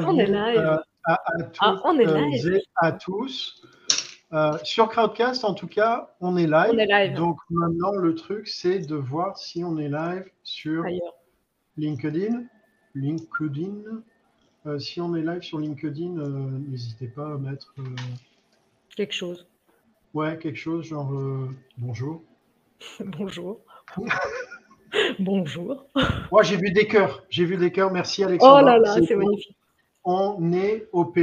[0.00, 1.22] bienvenue euh, à,
[1.60, 2.54] ah, on est live.
[2.54, 3.62] et à tous.
[4.62, 6.70] sur Crowdcast, en tout cas, on est live.
[6.72, 7.14] On est live.
[7.14, 10.84] Donc maintenant, le truc, c'est de voir si on est live sur
[11.76, 12.44] LinkedIn.
[12.94, 14.02] LinkedIn.
[14.78, 16.28] si on est live sur LinkedIn,
[16.68, 17.74] n'hésitez pas à mettre
[18.96, 19.46] quelque chose.
[20.14, 21.12] Ouais, quelque chose genre
[21.76, 22.22] bonjour.
[23.04, 23.60] bonjour.
[25.18, 25.86] Bonjour.
[26.30, 27.24] Moi, j'ai vu des cœurs.
[27.28, 27.90] J'ai vu des cœurs.
[27.92, 28.60] Merci, Alexandre.
[28.62, 29.56] Oh là là, c'est magnifique.
[30.04, 31.18] On est OP.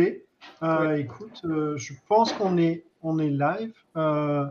[0.63, 3.73] Euh, écoute, euh, je pense qu'on est, on est live.
[3.95, 4.45] Euh,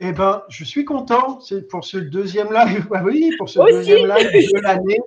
[0.00, 1.40] eh ben, je suis content.
[1.40, 2.88] C'est pour ce deuxième live.
[2.94, 5.00] Ah oui, pour ce deuxième live de l'année.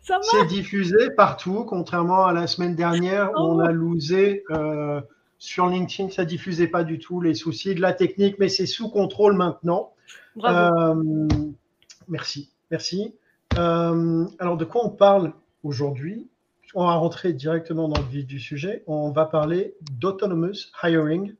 [0.00, 3.72] C'est diffusé partout, contrairement à la semaine dernière où on a oh.
[3.72, 4.44] losé
[5.38, 6.10] sur LinkedIn.
[6.10, 9.92] Ça diffusait pas du tout les soucis de la technique, mais c'est sous contrôle maintenant.
[10.34, 11.28] Bravo.
[12.08, 13.14] Merci, merci.
[13.58, 15.32] Euh, alors, de quoi on parle
[15.62, 16.28] aujourd'hui?
[16.74, 18.82] On va rentrer directement dans le vif du sujet.
[18.86, 21.34] On va parler d'autonomous hiring.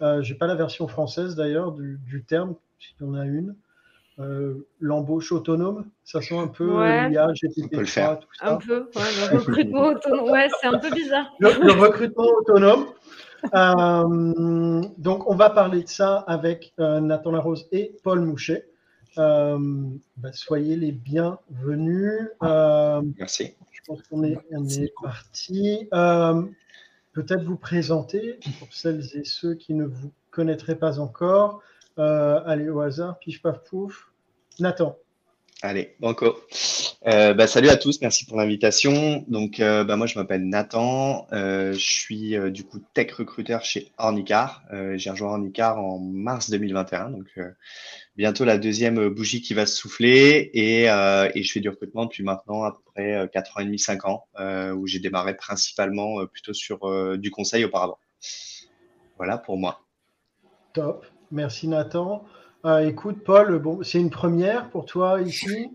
[0.00, 3.54] Euh, Je n'ai pas la version française d'ailleurs du, terme, s'il y en a une.
[4.18, 7.08] Euh, l'embauche autonome, ça sent un peu ouais.
[7.08, 8.20] l'IA, GTP, tout ça.
[8.42, 11.32] Un peu, le recrutement autonome, ouais, c'est un peu bizarre.
[11.38, 12.86] Le, recrutement autonome.
[14.98, 18.66] donc, on va parler de ça avec Nathan Larose et Paul Mouchet.
[19.18, 19.58] Euh,
[20.16, 22.28] bah, soyez les bienvenus.
[22.42, 23.54] Euh, Merci.
[23.82, 25.88] Je pense qu'on est, on est parti.
[25.92, 26.42] Euh,
[27.12, 31.62] peut-être vous présenter pour celles et ceux qui ne vous connaîtraient pas encore.
[31.96, 34.12] allez, au hasard, pif paf pouf.
[34.60, 34.96] Nathan.
[35.64, 36.40] Allez, banco.
[37.06, 39.24] Euh, bah, salut à tous, merci pour l'invitation.
[39.28, 41.28] Donc, euh, bah, moi, je m'appelle Nathan.
[41.32, 44.64] Euh, je suis du coup tech recruteur chez Ornicar.
[44.96, 47.38] J'ai rejoint Ornicar en mars 2021, donc
[48.16, 50.50] bientôt la deuxième bougie qui va se souffler.
[50.52, 53.78] Et, et, je fais du recrutement depuis maintenant à peu près 4 ans et demi,
[53.78, 54.26] 5 ans,
[54.74, 57.98] où j'ai démarré principalement plutôt sur du conseil auparavant.
[59.16, 59.86] Voilà pour moi.
[60.72, 62.24] Top, merci Nathan.
[62.64, 65.70] Euh, écoute, Paul, bon, c'est une première pour toi ici.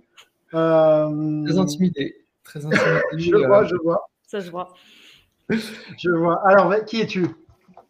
[0.53, 2.15] Euh, très intimidé.
[2.43, 3.01] Très intimidé.
[3.17, 4.09] je vois, je vois.
[4.25, 4.73] Ça se voit.
[5.49, 6.41] je vois.
[6.47, 7.27] Alors, qui es-tu?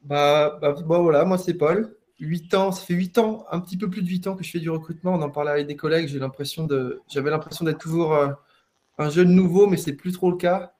[0.03, 1.96] Bah, bah, voilà, moi c'est Paul.
[2.19, 4.50] 8 ans, ça fait 8 ans, un petit peu plus de 8 ans que je
[4.50, 5.13] fais du recrutement.
[5.13, 6.07] On en parlait avec des collègues.
[6.07, 8.30] J'ai l'impression de, j'avais l'impression d'être toujours euh,
[8.97, 10.72] un jeune nouveau, mais c'est plus trop le cas.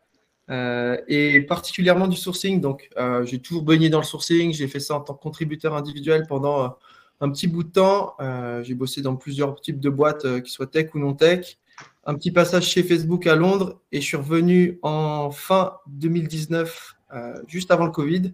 [1.08, 2.62] et particulièrement du sourcing.
[2.62, 2.90] Donc,
[3.26, 4.54] j'ai toujours baigné dans le sourcing.
[4.54, 6.76] J'ai fait ça en tant que contributeur individuel pendant
[7.20, 8.16] un petit bout de temps.
[8.20, 11.58] Euh, j'ai bossé dans plusieurs types de boîtes, euh, qui soient tech ou non tech.
[12.06, 17.34] Un petit passage chez Facebook à Londres et je suis revenu en fin 2019, euh,
[17.48, 18.34] juste avant le Covid,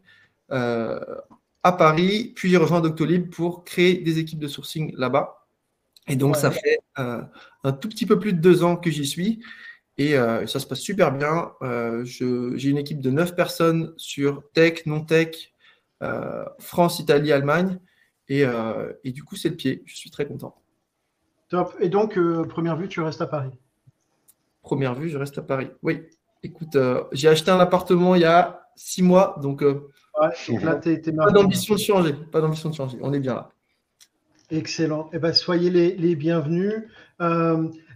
[0.50, 2.34] à Paris.
[2.36, 5.48] Puis j'ai rejoint Doctolib pour créer des équipes de sourcing là-bas.
[6.08, 9.42] Et donc, ça fait un tout petit peu plus de deux ans que j'y suis.
[9.98, 11.54] Et ça se passe super bien.
[12.04, 15.54] j'ai une équipe de neuf personnes sur tech, non tech,
[16.60, 17.80] France, Italie, Allemagne.
[18.32, 19.84] Euh, et, du coup, c'est le pied.
[19.86, 20.56] Je suis très content.
[21.50, 21.76] Top.
[21.80, 23.52] Et donc, euh, première vue, tu restes à Paris?
[24.62, 25.70] Première vue, je reste à Paris.
[25.82, 26.04] Oui.
[26.42, 30.80] Écoute, euh, j'ai acheté un appartement il y a six mois, donc, ouais, là,
[31.18, 32.14] pas d'ambition de changer.
[32.14, 32.98] Pas d'ambition de changer.
[33.02, 33.50] On est bien là.
[34.52, 35.10] Excellent.
[35.14, 36.74] Eh ben, soyez les, bienvenus.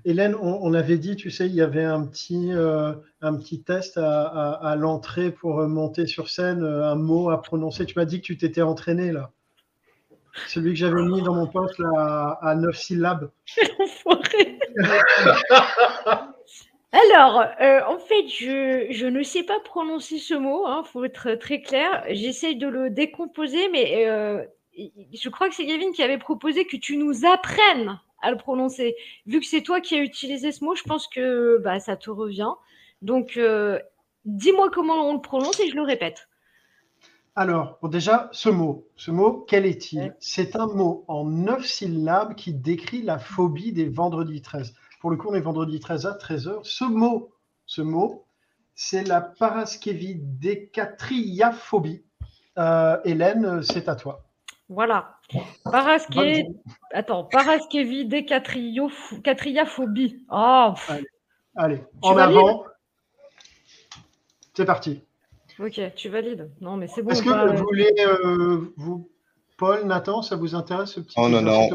[0.06, 4.52] Hélène, on, avait dit, tu sais, il y avait un petit, un petit test à,
[4.52, 7.86] à l'entrée pour monter sur scène, un mot à prononcer.
[7.86, 9.32] Tu m'as dit que tu t'étais entraîné là.
[10.48, 13.32] Celui que j'avais mis dans mon poste à 9 syllabes.
[16.92, 21.04] Alors, euh, en fait, je, je, ne sais pas prononcer ce mot, il hein, faut
[21.04, 22.04] être très clair.
[22.10, 24.44] J'essaye de le décomposer, mais euh,
[24.78, 28.96] je crois que c'est Gavin qui avait proposé que tu nous apprennes à le prononcer.
[29.26, 32.10] Vu que c'est toi qui as utilisé ce mot, je pense que bah, ça te
[32.10, 32.52] revient.
[33.02, 33.80] Donc, euh,
[34.26, 36.28] dis-moi comment on le prononce et je le répète.
[37.38, 42.52] Alors, déjà, ce mot, ce mot, quel est-il C'est un mot en neuf syllabes qui
[42.52, 44.74] décrit la phobie des vendredis 13.
[45.00, 46.62] Pour le coup, on est vendredi 13 à 13h.
[46.64, 47.32] Ce mot,
[47.68, 48.26] ce mot,
[48.74, 52.04] c'est la paraskevidécatriaphobie.
[52.58, 54.24] Euh, Hélène, c'est à toi.
[54.68, 55.20] Voilà.
[55.64, 56.48] Paraské...
[56.92, 60.26] Attends, paraskevidécatriaphobie.
[60.32, 60.74] Oh.
[60.88, 61.06] Allez,
[61.56, 61.84] allez.
[62.02, 62.64] en avant.
[64.56, 65.04] C'est parti.
[65.60, 66.50] Ok, tu valides.
[66.62, 67.12] Non, mais c'est bon.
[67.12, 69.10] Est-ce que vous voulez, euh, vous,
[69.58, 71.70] Paul, Nathan, ça vous intéresse ce petit Oh non, non,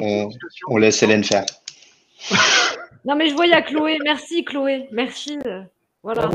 [0.68, 1.44] on, laisse Hélène faire.
[3.04, 3.98] non, mais je vois, il y a Chloé.
[4.04, 4.88] Merci, Chloé.
[4.92, 5.38] Merci.
[6.02, 6.30] Voilà.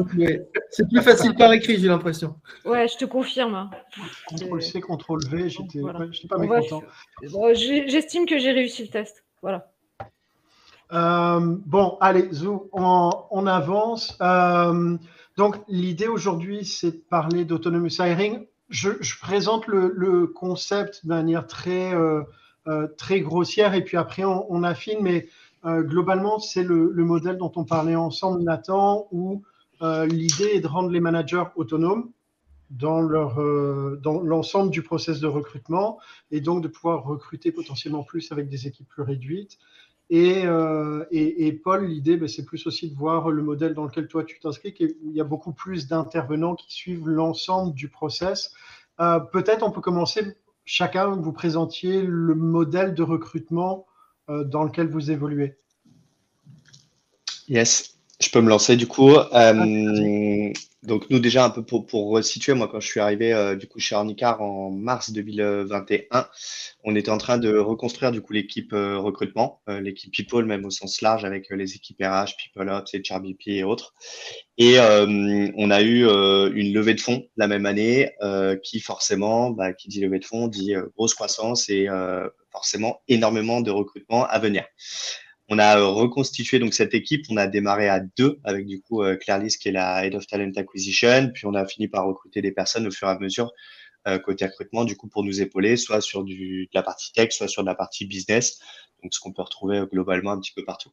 [0.71, 2.35] C'est plus facile par écrit, j'ai l'impression.
[2.65, 3.55] Ouais, je te confirme.
[3.55, 3.69] Hein.
[4.29, 6.83] Ctrl C, Ctrl V, j'étais pas mécontent.
[7.53, 9.23] J'estime que j'ai réussi le test.
[9.41, 9.69] Voilà.
[10.93, 14.17] Euh, bon, allez, Zou, on, avance.
[14.21, 14.97] Euh,
[15.37, 18.45] Donc, l'idée aujourd'hui, c'est de parler d'autonomous hiring.
[18.69, 18.89] Je,
[19.21, 22.23] présente le, concept de manière très, euh,
[22.67, 25.27] euh, très grossière et puis après, on, affine, mais
[25.63, 29.43] euh, globalement, c'est le, modèle dont on parlait ensemble, Nathan, où
[29.81, 32.09] l'idée est de rendre les managers autonomes
[32.71, 33.35] dans leur
[34.01, 35.99] dans l'ensemble du process de recrutement
[36.31, 39.59] et donc de pouvoir recruter potentiellement plus avec des équipes plus réduites
[40.11, 44.23] euh, et, Paul, l'idée, ben, c'est plus aussi de voir le modèle dans lequel toi
[44.23, 44.73] tu t'inscris,
[45.03, 48.53] où il y a beaucoup plus d'intervenants qui suivent l'ensemble du process.
[48.99, 53.85] Euh, peut-être on peut commencer chacun, vous présentiez le modèle de recrutement
[54.29, 55.57] euh, dans lequel vous évoluez.
[57.47, 59.15] Yes, je peux me lancer du coup.
[59.31, 59.53] Ah,
[60.83, 63.67] donc nous déjà un peu pour, pour resituer, moi quand je suis arrivé euh, du
[63.67, 66.27] coup chez Ornicar en mars 2021,
[66.83, 70.65] on était en train de reconstruire du coup l'équipe euh, recrutement, euh, l'équipe People même
[70.65, 73.93] au sens large avec les équipes RH, People Ops, HRBP et autres.
[74.59, 78.09] Et on a eu une levée de fonds la même année
[78.63, 81.87] qui forcément, bah, qui dit levée de fonds, dit grosse croissance et
[82.51, 84.63] forcément énormément de recrutement à venir.
[85.49, 87.25] On a euh, reconstitué donc cette équipe.
[87.29, 90.15] On a démarré à deux avec du coup euh, Claire Lys qui est la Head
[90.15, 91.31] of Talent Acquisition.
[91.33, 93.51] Puis on a fini par recruter des personnes au fur et à mesure
[94.07, 97.31] euh, côté recrutement du coup pour nous épauler, soit sur du, de la partie tech,
[97.31, 98.59] soit sur de la partie business.
[99.01, 100.91] Donc ce qu'on peut retrouver globalement un petit peu partout.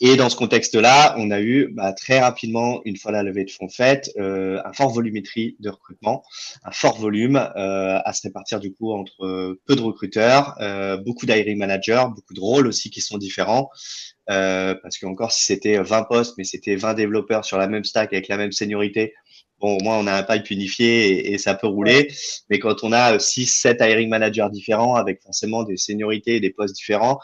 [0.00, 3.50] Et dans ce contexte-là, on a eu bah, très rapidement, une fois la levée de
[3.50, 6.22] fonds faite, euh, un fort volumétrie de recrutement,
[6.64, 10.96] un fort volume euh, à se répartir du coup entre euh, peu de recruteurs, euh,
[10.96, 13.70] beaucoup d'hiring managers, beaucoup de rôles aussi qui sont différents.
[14.26, 18.12] Parce que encore si c'était 20 postes, mais c'était 20 développeurs sur la même stack
[18.12, 19.12] avec la même seniorité,
[19.58, 22.12] bon, au moins on a un pipe unifié et, et, ça peut rouler.
[22.48, 26.50] Mais quand on a 6, 7 hiring managers différents avec forcément des seniorités et des
[26.50, 27.18] postes différents,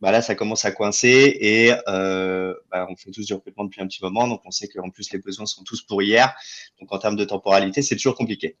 [0.00, 3.82] bah là, ça commence à coincer et euh, bah, on fait tous du recrutement depuis
[3.82, 6.34] un petit moment, donc on sait qu'en plus les besoins sont tous pour hier.
[6.80, 8.56] Donc en termes de temporalité, c'est toujours compliqué.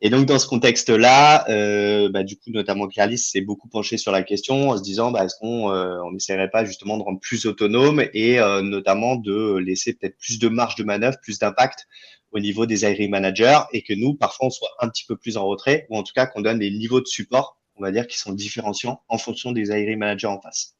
[0.00, 4.10] Et donc dans ce contexte-là, euh, bah, du coup, notamment Clarlis s'est beaucoup penché sur
[4.10, 7.20] la question en se disant, bah, est-ce qu'on euh, on n'essaierait pas justement de rendre
[7.20, 11.86] plus autonome et euh, notamment de laisser peut-être plus de marge de manœuvre, plus d'impact
[12.32, 15.36] au niveau des hiring managers et que nous, parfois, on soit un petit peu plus
[15.36, 18.06] en retrait ou en tout cas qu'on donne des niveaux de support on va dire,
[18.06, 20.76] qui sont différenciants en fonction des hiring managers en face.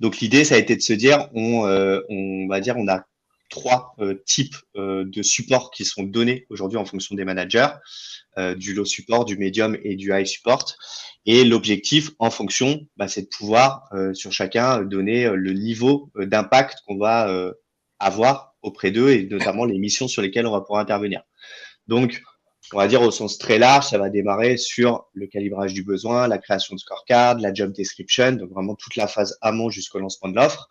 [0.00, 3.06] Donc l'idée, ça a été de se dire, on, euh, on va dire, on a
[3.48, 7.68] trois euh, types euh, de supports qui sont donnés aujourd'hui en fonction des managers,
[8.58, 10.76] du low support, du medium et du high support.
[11.24, 16.98] Et l'objectif, en fonction, bah, c'est de pouvoir sur chacun donner le niveau d'impact qu'on
[16.98, 17.34] va
[17.98, 21.22] avoir auprès d'eux et notamment les missions sur lesquelles on va pouvoir intervenir.
[21.86, 22.20] Donc,
[22.72, 26.26] on va dire au sens très large, ça va démarrer sur le calibrage du besoin,
[26.26, 30.30] la création de scorecard, la job description, donc vraiment toute la phase amont jusqu'au lancement
[30.30, 30.68] de l'offre.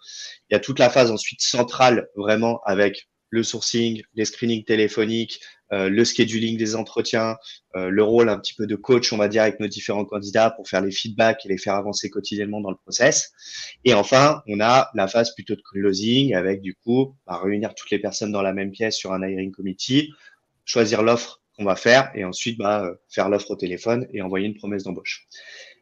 [0.50, 5.42] Il y a toute la phase ensuite centrale, vraiment avec le sourcing, les screenings téléphoniques,
[5.74, 7.38] euh, le scheduling des entretiens,
[7.76, 10.52] euh, le rôle un petit peu de coach, on va dire, avec nos différents candidats
[10.52, 13.32] pour faire les feedbacks et les faire avancer quotidiennement dans le process.
[13.84, 17.90] Et enfin, on a la phase plutôt de closing avec du coup, à réunir toutes
[17.90, 20.12] les personnes dans la même pièce sur un hiring committee,
[20.66, 24.48] choisir l'offre qu'on va faire et ensuite bah, euh, faire l'offre au téléphone et envoyer
[24.48, 25.28] une promesse d'embauche.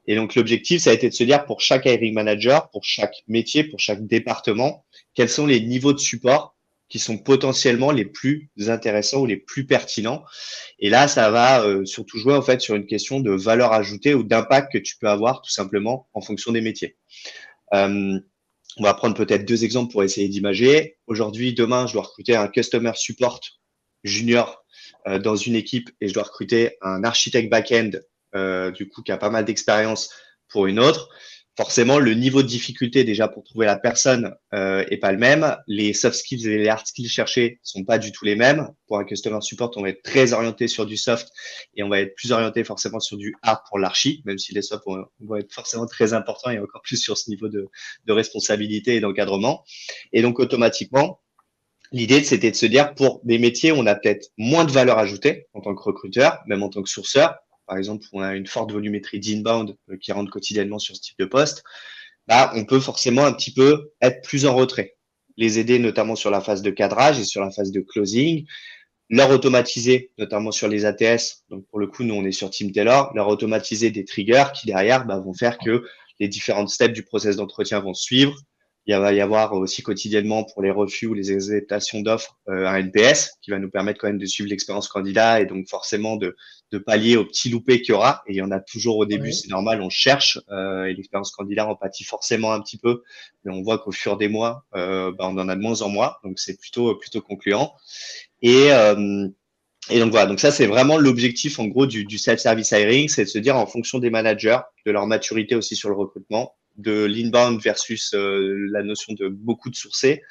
[0.05, 3.15] Et donc l'objectif, ça a été de se dire pour chaque hiring manager, pour chaque
[3.27, 6.55] métier, pour chaque département, quels sont les niveaux de support
[6.89, 10.23] qui sont potentiellement les plus intéressants ou les plus pertinents.
[10.77, 14.13] Et là, ça va euh, surtout jouer en fait sur une question de valeur ajoutée
[14.13, 16.97] ou d'impact que tu peux avoir tout simplement en fonction des métiers.
[17.73, 18.19] Euh,
[18.77, 20.97] on va prendre peut-être deux exemples pour essayer d'imager.
[21.07, 23.39] Aujourd'hui, demain, je dois recruter un customer support
[24.04, 24.64] junior
[25.07, 27.92] euh, dans une équipe et je dois recruter un architecte back-end,
[28.36, 30.10] euh, du coup, qui a pas mal d'expérience
[30.50, 31.10] pour une autre,
[31.56, 35.56] forcément, le niveau de difficulté déjà pour trouver la personne euh, est pas le même.
[35.68, 38.68] Les soft skills et les hard skills cherchés sont pas du tout les mêmes.
[38.88, 41.28] Pour un customer support, on va être très orienté sur du soft
[41.76, 44.62] et on va être plus orienté forcément sur du hard pour l'archi, même si les
[44.62, 47.69] soft vont, être forcément très importants et encore plus sur ce niveau de,
[48.06, 49.64] de responsabilité et d'encadrement.
[50.12, 51.22] Et donc, automatiquement,
[51.94, 54.97] L'idée, c'était de se dire, pour des métiers où on a peut-être moins de valeur
[54.97, 57.35] ajoutée en tant que recruteur, même en tant que sourceur,
[57.68, 61.19] par exemple, on a une forte volumétrie d'inbound euh, qui rentre quotidiennement sur ce type
[61.19, 61.64] de poste,
[62.28, 64.95] bah, on peut forcément un petit peu être plus en retrait.
[65.38, 68.45] Les aider notamment sur la phase de cadrage et sur la phase de closing,
[69.09, 71.44] leur automatiser, notamment sur les ATS.
[71.50, 74.66] Donc, pour le coup, nous, on est sur Team Taylor, leur automatiser des triggers qui
[74.66, 75.83] derrière bah, vont faire que
[76.19, 78.35] les différentes steps du process d'entretien vont suivre,
[78.85, 83.37] Il va y avoir aussi quotidiennement pour les refus ou les acceptations d'offres un NPS
[83.42, 86.35] qui va nous permettre quand même de suivre l'expérience candidat et donc forcément de,
[86.71, 88.23] de pallier aux petits loupés qu'il y aura.
[88.28, 91.68] Et il y en a toujours au début, c'est normal, on cherche et l'expérience candidat
[91.68, 93.04] en pâtit forcément un petit peu,
[93.45, 96.16] mais on voit qu'au fur des mois, bah, on en a de moins en moins,
[96.25, 97.73] donc c'est plutôt plutôt concluant.
[98.42, 98.69] Et
[99.90, 103.25] et donc voilà, donc ça c'est vraiment l'objectif en gros du, du self-service hiring, c'est
[103.25, 107.06] de se dire en fonction des managers, de leur maturité aussi sur le recrutement, de
[107.06, 110.21] l'inbound versus euh, la notion de beaucoup de sourcés,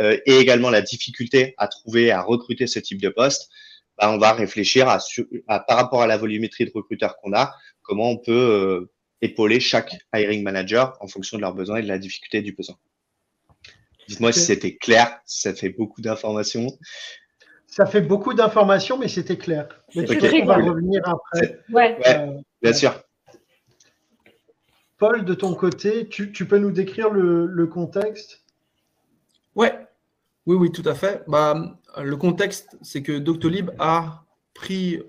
[0.00, 3.50] euh, et également la difficulté à trouver, à recruter ce type de poste,
[3.98, 4.98] bah, on va réfléchir à,
[5.48, 8.90] à, par rapport à la volumétrie de recruteurs qu'on a, comment on peut euh,
[9.22, 12.76] épauler chaque hiring manager en fonction de leurs besoins et de la difficulté du besoin.
[14.08, 16.68] Dites-moi si c'était clair, si ça fait beaucoup d'informations.
[17.66, 19.68] Ça fait beaucoup d'informations, mais c'était clair.
[19.94, 20.06] Mais
[20.42, 21.60] on va revenir après.
[21.70, 21.98] Ouais.
[22.06, 23.02] Euh, bien sûr.
[24.98, 28.42] Paul, de ton côté, tu, peux nous décrire le, contexte?
[29.54, 29.86] Ouais.
[30.46, 31.22] Oui, oui, tout à fait.
[31.28, 34.24] Bah, le contexte, c'est que Doctolib a
[34.54, 35.00] pris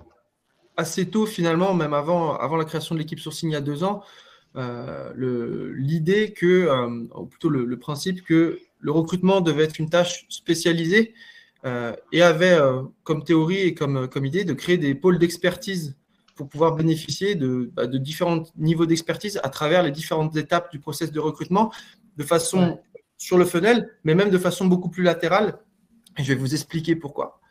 [0.77, 4.03] assez tôt, finalement, même avant, la création de l'équipe sourcing il y a deux ans,
[4.55, 10.25] euh, l'idée que, euh, ou plutôt le, principe que le recrutement devait être une tâche
[10.29, 11.13] spécialisée
[11.65, 12.57] euh, et avait
[13.03, 15.97] comme théorie et comme, comme idée de créer des pôles d'expertise
[16.39, 20.79] pour pouvoir bénéficier de, bah, de différents niveaux d'expertise à travers les différentes étapes du
[20.79, 21.69] process de recrutement,
[22.15, 22.79] de façon
[23.17, 25.59] sur le funnel, mais même de façon beaucoup plus latérale.
[26.17, 27.41] Et je vais vous expliquer pourquoi.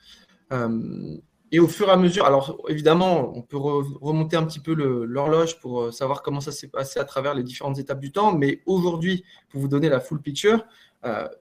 [0.54, 1.18] Euh,
[1.52, 5.60] et au fur et à mesure, alors évidemment, on peut remonter un petit peu l'horloge
[5.60, 9.22] pour savoir comment ça s'est passé à travers les différentes étapes du temps, mais aujourd'hui,
[9.50, 10.64] pour vous donner la full picture,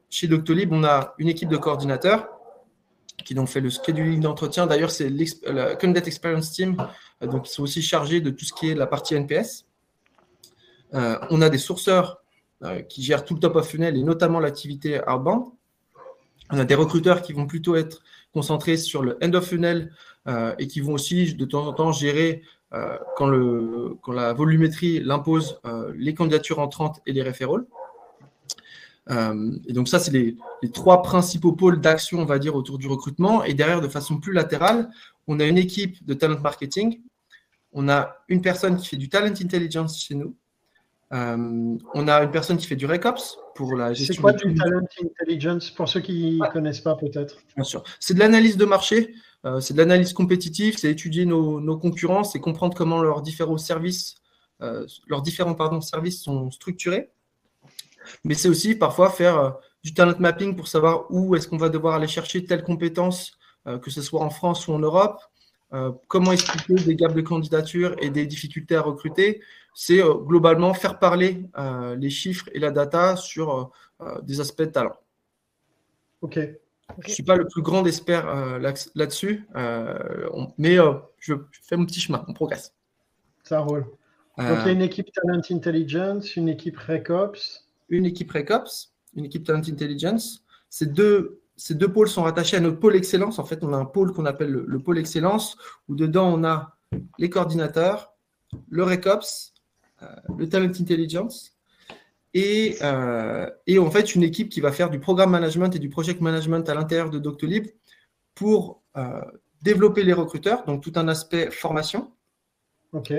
[0.10, 2.28] chez Doctolib, on a une équipe de coordinateurs
[3.28, 4.68] qui donc fait le scheduling d'entretien.
[4.68, 5.12] D'ailleurs, c'est
[5.46, 6.78] la Candidate Experience Team,
[7.22, 9.66] euh, donc ils sont aussi chargés de tout ce qui est la partie NPS.
[10.94, 12.22] Euh, on a des sourceurs
[12.64, 15.44] euh, qui gèrent tout le top of funnel et notamment l'activité outbound.
[16.52, 18.02] On a des recruteurs qui vont plutôt être
[18.34, 19.92] concentrés sur le end of funnel
[20.60, 22.44] et qui vont aussi de temps en temps gérer
[23.16, 25.60] quand, la volumétrie l'impose
[25.96, 27.60] les candidatures entrantes et les référents.
[29.10, 30.38] Euh, et donc ça, c'est les,
[30.74, 33.44] trois principaux pôles d'action, on va dire, autour du recrutement.
[33.44, 34.90] Et derrière, de façon plus latérale,
[35.28, 37.02] on a une équipe de talent marketing.
[37.74, 40.36] On a une personne qui fait du talent intelligence chez nous.
[41.14, 44.16] Euh, on a une personne qui fait du RECOPS pour la gestion.
[44.16, 47.38] C'est quoi du talent intelligence pour ceux qui ne connaissent pas peut-être?
[47.56, 47.84] Bien sûr.
[48.00, 49.14] C'est de l'analyse de marché,
[49.46, 53.58] euh, c'est de l'analyse compétitive, c'est étudier nos, nos, concurrents, c'est comprendre comment leurs différents
[53.58, 54.16] services,
[54.60, 57.12] leurs différents pardon, services sont structurés
[58.24, 59.50] mais c'est aussi parfois faire euh,
[59.84, 63.38] du talent mapping pour savoir où est-ce qu'on va devoir aller chercher telle compétence,
[63.68, 65.20] euh, que ce soit en France ou en Europe,
[65.74, 69.42] euh, comment expliquer des gaps de candidature et des difficultés à recruter?
[69.74, 71.46] C'est globalement faire parler
[71.98, 73.72] les chiffres et la data sur
[74.24, 74.96] des aspects de talent.
[76.22, 76.40] Ok.
[77.00, 78.26] Je ne suis pas le plus grand expert
[78.96, 79.46] là-dessus,
[80.58, 80.78] mais
[81.20, 82.74] je fais mon petit chemin, on progresse.
[83.44, 83.86] Ça roule.
[84.38, 89.26] Donc, il y a une équipe Talent Intelligence, une équipe RECOPS, une équipe RECOPS, une
[89.26, 90.44] équipe Talent Intelligence.
[90.70, 93.40] Ces deux, ces deux pôles sont rattachés à notre pôle excellence.
[93.40, 96.78] En fait, on a un pôle qu'on appelle le, pôle excellence, où dedans, on a
[97.18, 98.14] les coordinateurs,
[98.70, 99.54] le RECOPS,
[100.04, 101.54] euh, le Talent Intelligence,
[102.34, 105.90] et, euh, et, en fait, une équipe qui va faire du programme management et du
[105.90, 107.68] project management à l'intérieur de Doctolib
[108.36, 109.22] pour euh,
[109.64, 112.12] développer les recruteurs, donc tout un aspect formation.
[112.94, 113.12] OK.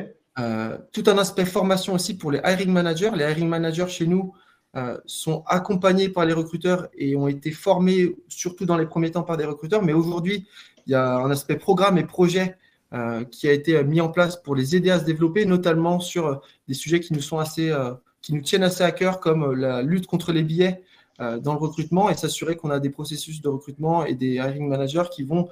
[0.92, 3.10] tout un aspect formation aussi pour les hiring managers.
[3.14, 4.32] Les hiring managers chez nous,
[4.76, 9.22] euh, sont accompagnés par les recruteurs et ont été formés surtout dans les premiers temps
[9.22, 9.82] par des recruteurs.
[9.82, 10.46] Mais aujourd'hui,
[10.86, 12.58] il y a un aspect programme et projet
[12.92, 16.26] euh, qui a été mis en place pour les aider à se développer, notamment sur
[16.26, 16.34] euh,
[16.68, 17.74] des sujets qui nous sont assez,
[18.20, 20.82] qui nous tiennent assez à cœur, comme la lutte contre les billets
[21.18, 25.08] dans le recrutement et s'assurer qu'on a des processus de recrutement et des hiring managers
[25.10, 25.48] qui vont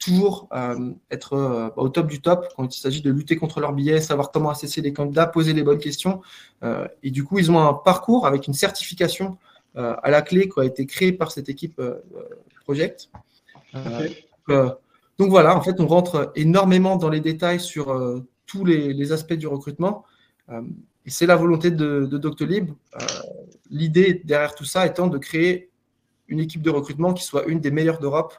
[0.00, 3.74] toujours euh, être euh, au top du top quand il s'agit de lutter contre leurs
[3.74, 6.22] billets, savoir comment assesser les candidats, poser les bonnes questions.
[6.64, 9.38] Euh, et du coup, ils ont un parcours avec une certification
[9.76, 11.80] à la clé qui a été créée par cette équipe
[12.64, 13.08] Project.
[15.16, 17.96] donc voilà, en fait, on rentre énormément dans les détails sur
[18.46, 20.04] tous les, aspects du recrutement.
[20.50, 22.72] et c'est la volonté de, de Doctolib.
[23.70, 25.70] L'idée derrière tout ça étant de créer
[26.26, 28.34] une équipe de recrutement qui soit une des meilleures d'Europe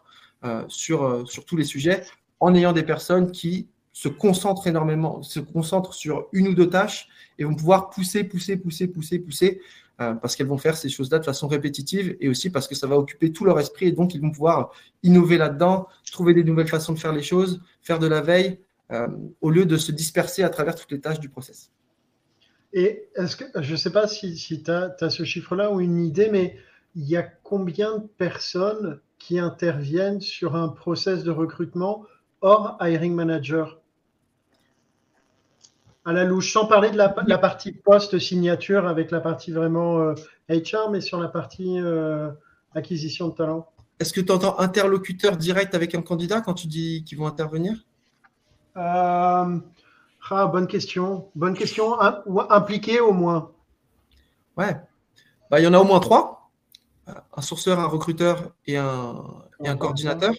[0.68, 2.04] sur, euh, sur tous les sujets
[2.40, 7.08] en ayant des personnes qui se concentrent énormément, se concentrent sur une ou deux tâches
[7.38, 9.62] et vont pouvoir pousser, pousser, pousser, pousser, pousser,
[10.00, 12.88] euh, parce qu'elles vont faire ces choses-là de façon répétitive et aussi parce que ça
[12.88, 14.72] va occuper tout leur esprit et donc ils vont pouvoir
[15.04, 18.60] innover là-dedans, trouver des nouvelles façons de faire les choses, faire de la veille,
[19.40, 21.72] au lieu de se disperser à travers toutes les tâches du process.
[22.74, 26.04] Et est-ce que, je ne sais pas si, si tu as, ce chiffre-là ou une
[26.04, 26.58] idée, mais
[26.96, 32.06] il y a combien de personnes qui interviennent sur un process de recrutement
[32.42, 33.80] hors hiring manager
[36.04, 40.14] à la louche, sans parler de la, partie post-signature avec la partie vraiment
[40.50, 42.32] HR, euh, mais sur la partie euh,
[42.74, 43.70] acquisition de talent.
[44.00, 47.86] Est-ce que tu entends interlocuteur direct avec un candidat quand tu dis qu'ils vont intervenir?
[48.78, 49.60] Euh,
[50.32, 51.30] ah, Bonne question.
[51.36, 52.00] Bonne question.
[52.50, 53.52] Impliqué au moins
[54.58, 54.76] Ouais.
[55.52, 56.41] Bah, il y en a au moins trois.
[57.08, 59.24] Un sourceur, un recruteur et un,
[59.64, 60.34] et un coordinateur.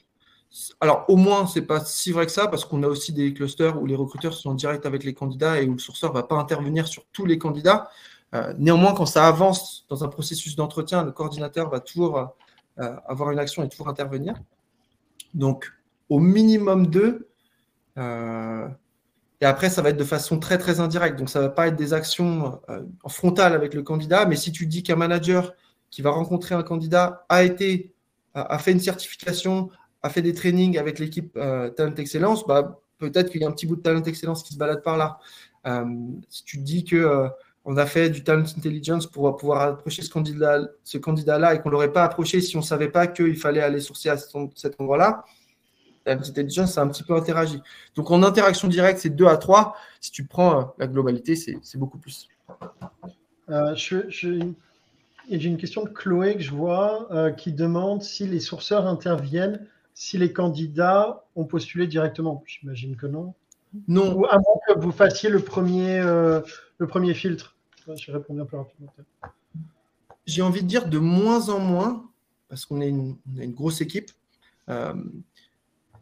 [0.81, 3.33] Alors, au moins, ce n'est pas si vrai que ça, parce qu'on a aussi des
[3.33, 6.15] clusters où les recruteurs sont en direct avec les candidats et où le sourceur ne
[6.15, 7.89] va pas intervenir sur tous les candidats.
[8.35, 12.35] Euh, néanmoins, quand ça avance dans un processus d'entretien, le coordinateur va toujours
[12.79, 14.35] euh, avoir une action et toujours intervenir.
[15.33, 15.73] Donc,
[16.11, 17.29] au minimum deux.
[17.99, 18.69] Euh,
[19.41, 21.19] et après, ça va être de façon très, très indirecte.
[21.19, 22.61] Donc, ça ne va pas être des actions
[23.03, 24.27] en frontal avec le candidat.
[24.27, 25.53] Mais si tu dis qu'un manager
[25.93, 27.93] qui va rencontrer un candidat a été
[28.35, 29.69] a fait une certification,
[30.03, 33.53] a fait des trainings avec l'équipe euh, Talent Excellence, bah, peut-être qu'il y a un
[33.53, 35.19] petit bout de Talent Excellence qui se balade par là.
[35.67, 35.85] Euh,
[36.31, 37.29] si tu te dis que euh,
[37.67, 41.69] on a fait du Talent Intelligence pour pouvoir approcher ce candidat-là ce candidat et qu'on
[41.69, 44.81] ne l'aurait pas approché si on ne savait pas qu'il fallait aller sourcer à cet
[44.81, 45.25] endroit-là,
[46.05, 47.61] Talent Intelligence, c'est un petit peu interagi.
[47.95, 49.77] Donc en interaction directe, c'est 2 à 3.
[50.01, 52.29] Si tu prends la globalité, c'est beaucoup plus.
[53.49, 54.53] je,
[55.31, 60.19] j'ai une question de Chloé que je vois qui demande si les sourceurs interviennent si
[60.19, 62.43] les candidats ont postulé directement.
[62.47, 63.35] J'imagine que non.
[63.89, 64.15] Non.
[64.15, 66.41] Ou à moins que vous fassiez le premier, euh,
[66.79, 67.57] le premier filtre.
[67.87, 68.93] Je réponds un peu rapidement.
[70.27, 72.09] J'ai envie de dire de moins en moins,
[72.49, 74.11] parce qu'on est une, une, grosse équipe.
[74.69, 74.95] Euh,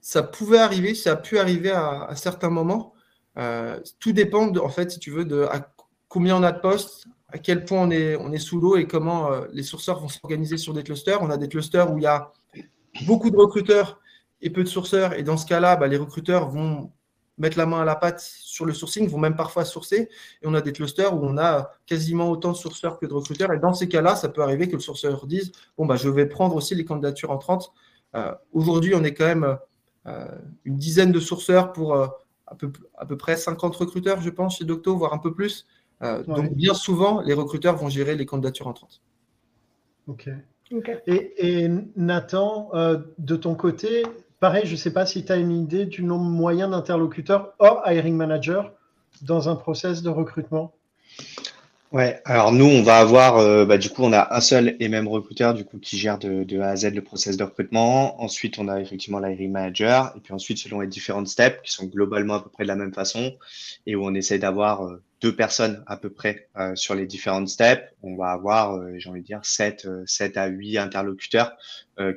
[0.00, 2.92] ça pouvait arriver, ça a pu arriver à, certains moments.
[3.38, 5.46] Euh, tout dépend, en fait, si tu veux, de
[6.10, 8.86] combien on a de postes, à quel point on est, on est sous l'eau et
[8.86, 11.22] comment les sourceurs vont s'organiser sur des clusters.
[11.22, 12.32] On a des clusters où il y a
[13.06, 14.00] beaucoup de recruteurs
[14.42, 15.14] et peu de sourceurs.
[15.14, 16.92] Et dans ce cas-là, bah, les recruteurs vont
[17.38, 20.08] mettre la main à la pâte sur le sourcing, vont même parfois sourcer.
[20.42, 23.52] Et on a des clusters où on a quasiment autant de sourceurs que de recruteurs.
[23.52, 26.26] Et dans ces cas-là, ça peut arriver que le sourceur dise Bon, bah, je vais
[26.26, 27.72] prendre aussi les candidatures entrantes.
[28.14, 29.56] Euh, Aujourd'hui, on est quand même
[30.06, 32.06] euh, une dizaine de sourceurs pour euh,
[32.46, 35.66] à, peu, à peu près 50 recruteurs, je pense, chez Docto, voire un peu plus.
[36.02, 39.00] Euh, donc, bien souvent, les recruteurs vont gérer les candidatures entrantes.
[40.06, 40.28] OK.
[41.06, 44.04] Et, Nathan, euh, de ton côté,
[44.38, 47.82] pareil, je ne sais pas si tu as une idée du nombre moyen d'interlocuteurs hors
[47.86, 48.72] hiring manager
[49.22, 50.72] dans un process de recrutement.
[51.92, 54.88] Ouais, alors nous, on va avoir, euh, bah, du coup, on a un seul et
[54.88, 58.22] même recruteur du coup qui gère de, de, A à Z le process de recrutement.
[58.22, 60.12] Ensuite, on a effectivement l'hiring manager.
[60.16, 62.76] Et puis ensuite, selon les différentes steps qui sont globalement à peu près de la
[62.76, 63.32] même façon
[63.86, 67.48] et où on essaie d'avoir euh, deux personnes à peu près euh, sur les différentes
[67.48, 71.52] steps, on va avoir, j'ai envie de dire, 7, 7 à 8 interlocuteurs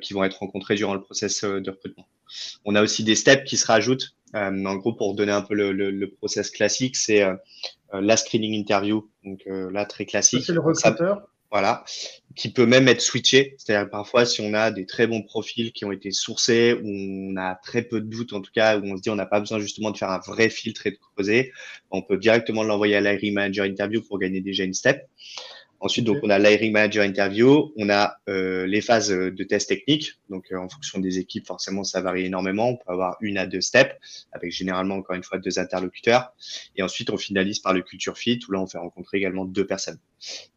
[0.01, 2.07] qui vont être rencontrés durant le process de recrutement.
[2.63, 4.15] On a aussi des steps qui se rajoutent.
[4.33, 7.21] en gros, pour donner un peu le, le, le process classique, c'est
[7.93, 10.43] euh, la screening interview, donc euh, là très classique.
[10.45, 11.27] C'est le recruteur.
[11.53, 11.83] Voilà,
[12.35, 13.53] qui peut même être switché.
[13.59, 17.37] C'est-à-dire parfois si on a des très bons profils qui ont été sourcés, où on
[17.37, 19.39] a très peu de doutes en tout cas, où on se dit on n'a pas
[19.39, 21.51] besoin justement de faire un vrai filtre et de creuser,
[21.91, 25.07] on peut directement l'envoyer à l'hiring manager interview pour gagner déjà une step.
[25.79, 30.13] Ensuite, donc, on a l'hiring manager interview, on a euh, les phases de test technique.
[30.29, 32.69] Donc, euh, en fonction des équipes, forcément, ça varie énormément.
[32.69, 33.93] On peut avoir une à deux steps,
[34.31, 36.33] avec généralement, encore une fois, deux interlocuteurs.
[36.77, 39.67] Et ensuite, on finalise par le culture fit, où là, on fait rencontrer également deux
[39.67, 39.99] personnes.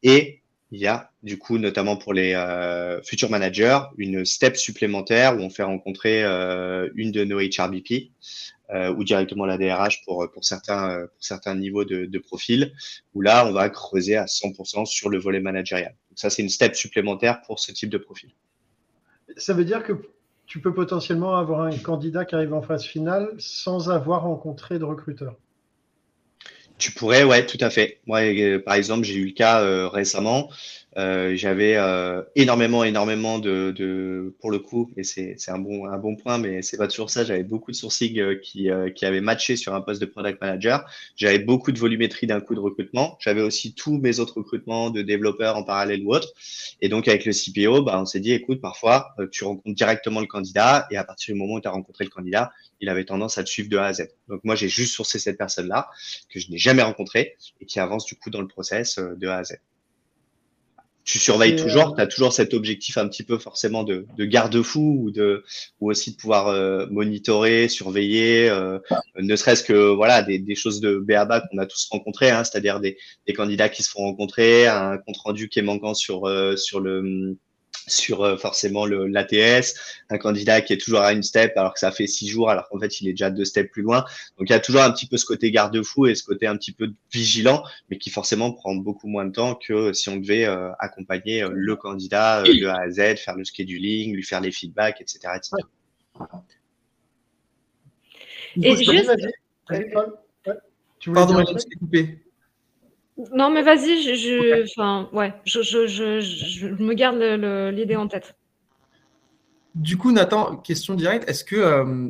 [0.05, 5.37] Et il y a, du coup, notamment pour les euh, futurs managers, une step supplémentaire
[5.37, 8.11] où on fait rencontrer euh, une de nos HRBP
[8.71, 12.73] euh, ou directement la DRH pour, pour, certains, pour certains niveaux de, de, profil,
[13.15, 15.95] où là, on va creuser à 100% sur le volet managérial.
[16.11, 18.31] Donc ça, c'est une step supplémentaire pour ce type de profil.
[19.37, 19.93] Ça veut dire que
[20.47, 24.85] tu peux potentiellement avoir un candidat qui arrive en phase finale sans avoir rencontré de
[24.85, 25.37] recruteur.
[26.79, 28.01] Tu pourrais, ouais, tout à fait.
[28.07, 30.51] Moi, euh, par exemple, j'ai eu le cas euh, récemment.
[30.97, 35.99] Euh, j'avais euh, énormément, énormément de, de, pour le coup, et c'est un bon, un
[35.99, 37.23] bon point, mais c'est pas toujours ça.
[37.23, 40.89] J'avais beaucoup de sourcing euh, qui, qui avaient matché sur un poste de product manager.
[41.17, 43.19] J'avais beaucoup de volumétrie d'un coup de recrutement.
[43.21, 46.33] J'avais aussi tous mes autres recrutements de développeurs en parallèle ou autre.
[46.81, 50.27] Et donc, avec le CPO, bah, on s'est dit, écoute, parfois, tu rencontres directement le
[50.27, 53.37] candidat et à partir du moment où tu as rencontré le candidat, il avait tendance
[53.37, 54.09] à te suivre de A à Z.
[54.29, 55.91] Donc, moi, j'ai juste sourcé cette personne-là
[56.31, 59.37] que je n'ai jamais rencontrée et qui avance du coup dans le process de A
[59.37, 59.57] à Z.
[61.07, 64.07] tu surveilles Et, toujours, euh, tu as toujours cet objectif un petit peu forcément de,
[64.19, 65.45] de garde-fou ou, de,
[65.81, 68.81] ou aussi de pouvoir euh, monitorer, surveiller, euh,
[69.17, 72.81] ne serait-ce que voilà des, des choses de BABA qu'on a tous rencontrés, hein, c'est-à-dire
[72.81, 76.81] des, des candidats qui se font rencontrer, un compte-rendu qui est manquant sur, euh, sur
[76.81, 77.39] le
[77.87, 79.75] sur euh, forcément le l'ATS,
[80.11, 82.69] un candidat qui est toujours à une step alors que ça fait six jours alors
[82.69, 84.05] qu'en fait il est déjà deux steps plus loin.
[84.39, 86.57] Donc il y a toujours un petit peu ce côté garde-fou et ce côté un
[86.57, 90.47] petit peu vigilant, mais qui forcément prend beaucoup moins de temps que si on devait
[90.47, 94.41] euh, accompagner euh, le candidat euh, de A à Z, faire le scheduling, lui faire
[94.41, 95.19] les feedbacks, etc.
[95.37, 95.51] etc.
[98.63, 98.91] Et juste-
[101.15, 102.19] Pardon, je me suis coupé.
[103.33, 107.19] Non, mais vas-y, je, je, enfin, ouais, je, je, je, je me garde
[107.75, 108.37] l'idée en tête.
[109.75, 111.29] Du coup, Nathan, question directe.
[111.29, 112.09] Est-ce que euh,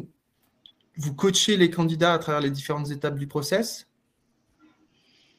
[0.96, 3.88] vous coachez les candidats à travers les différentes étapes du process?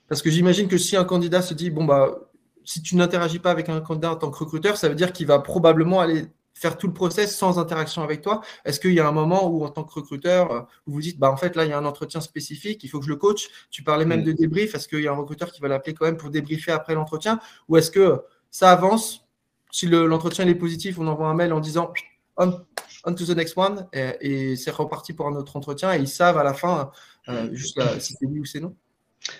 [0.07, 2.17] Parce que j'imagine que si un candidat se dit, bon, bah,
[2.63, 5.27] si tu n'interagis pas avec un candidat en tant que recruteur, ça veut dire qu'il
[5.27, 6.27] va probablement aller
[6.59, 8.41] faire tout le process sans interaction avec toi.
[8.65, 11.19] Est-ce qu'il y a un moment où, en tant que recruteur, euh, vous vous dites,
[11.19, 13.15] bah, en fait, là, il y a un entretien spécifique, il faut que je le
[13.17, 14.73] coach Tu parlais même de débrief.
[14.75, 17.39] Est-ce qu'il y a un recruteur qui va l'appeler quand même pour débriefer après l'entretien?
[17.69, 19.25] Ou est-ce que ça avance?
[19.71, 21.93] Si le- l'entretien est positif, on envoie un mail en disant
[22.37, 22.61] on,
[23.05, 26.07] on to the next one et, et c'est reparti pour un autre entretien et ils
[26.07, 26.91] savent à la fin
[27.27, 28.75] euh, juste là, si c'est oui ou c'est non.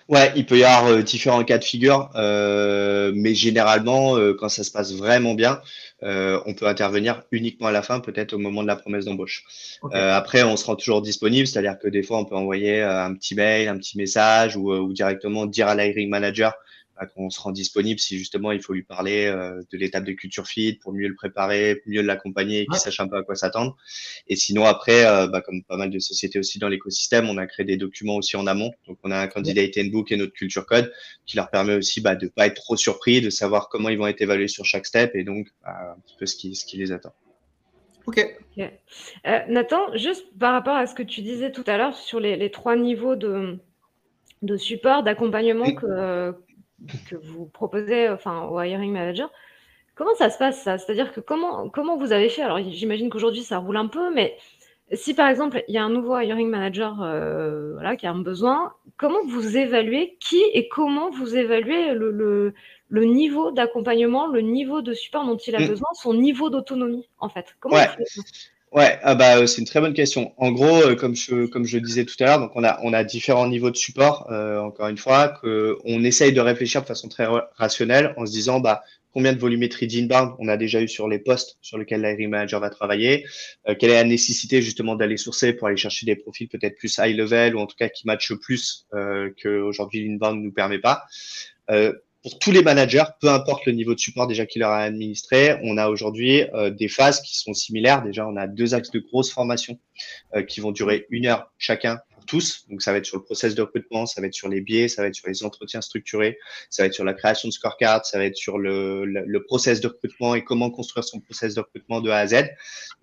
[0.10, 4.50] Ouais, il peut y avoir euh, différents cas de figure, euh, mais généralement, euh, quand
[4.50, 5.62] ça se passe vraiment bien,
[6.04, 9.44] euh, on peut intervenir uniquement à la fin, peut-être au moment de la promesse d'embauche.
[9.94, 13.06] Euh, après, on se rend toujours disponible, c'est-à-dire que des fois, on peut envoyer euh,
[13.06, 16.54] un petit mail, un petit message ou, euh, ou directement dire à l'hiring manager
[17.00, 20.14] bah, qu'on se rend disponible si justement il faut lui parler euh, de l'étape de
[20.14, 22.80] culture fit pour mieux le préparer, mieux l'accompagner et qu'il Ouais.
[22.80, 23.76] sache un peu à quoi s'attendre.
[24.28, 27.46] Et sinon, après, euh, bah, comme pas mal de sociétés aussi dans l'écosystème, on a
[27.48, 28.72] créé des documents aussi en amont.
[28.88, 30.92] Donc, on a un candidate handbook et notre culture code
[31.26, 34.08] qui leur permet aussi bah, de pas être trop surpris, de savoir comment ils vont
[34.08, 36.78] être évalués sur chaque step et donc bah, un petit peu ce qui, ce qui
[36.78, 37.14] les attend.
[38.06, 38.26] Ok.
[38.58, 42.38] Euh, Nathan, juste par rapport à ce que tu disais tout à l'heure sur les,
[42.38, 43.60] les trois niveaux de,
[44.42, 46.34] de support, d'accompagnement que,
[47.10, 49.32] que vous proposez enfin, au hiring manager,
[49.96, 50.78] comment ça se passe ça?
[50.78, 52.44] C'est-à-dire que comment, comment vous avez fait?
[52.44, 54.38] Alors j'imagine qu'aujourd'hui ça roule un peu, mais
[54.94, 58.20] si par exemple il y a un nouveau hiring manager euh, voilà, qui a un
[58.22, 60.18] besoin, comment vous évaluez?
[60.20, 62.54] Qui et comment vous évaluez le, le,
[62.90, 65.68] le niveau d'accompagnement, le niveau de support dont il a Mm.
[65.68, 67.56] besoin, son niveau d'autonomie en fait?
[67.60, 67.88] Comment Ouais.
[68.74, 70.34] Ouais, ah bah, euh, c'est une très bonne question.
[70.38, 72.80] En gros, euh, comme je, comme je le disais tout à l'heure, donc on a,
[72.84, 76.82] on a différents niveaux de support, euh, encore une fois, que on essaye de réfléchir
[76.82, 80.58] de façon très ra- rationnelle en se disant bah, combien de volumétrie d'inbound on a
[80.58, 83.26] déjà eu sur les postes sur lesquels l'hiring manager va travailler,
[83.70, 86.94] euh, quelle est la nécessité justement d'aller sourcer pour aller chercher des profils peut-être plus
[87.00, 90.80] high level ou en tout cas qui matchent plus euh, qu'aujourd'hui l'inbound ne nous permet
[90.80, 91.06] pas.
[91.72, 94.82] Euh, pour tous les managers, peu importe le niveau de support déjà qu'il leur a
[94.82, 98.04] administré, on a aujourd'hui euh, des phases qui sont similaires.
[98.04, 99.80] Déjà, on a deux axes de grosses formations
[100.36, 102.66] euh, qui vont durer une heure chacun pour tous.
[102.70, 104.88] Donc, ça va être sur le process de recrutement, ça va être sur les biais,
[104.88, 106.38] ça va être sur les entretiens structurés,
[106.70, 109.44] ça va être sur la création de scorecard, ça va être sur le, le, le
[109.44, 112.50] process de recrutement et comment construire son process de recrutement de A à Z.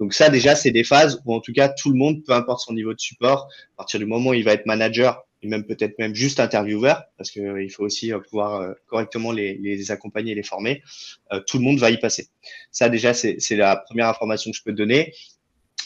[0.00, 2.60] Donc, ça, déjà, c'est des phases où, en tout cas, tout le monde, peu importe
[2.60, 5.64] son niveau de support, à partir du moment où il va être manager, et même
[5.64, 9.90] peut-être même juste intervieweur, parce qu'il il faut aussi euh, pouvoir euh, correctement les, les
[9.90, 10.82] accompagner et les former,
[11.32, 12.28] euh, tout le monde va y passer.
[12.70, 15.12] Ça déjà, c'est c'est la première information que je peux te donner.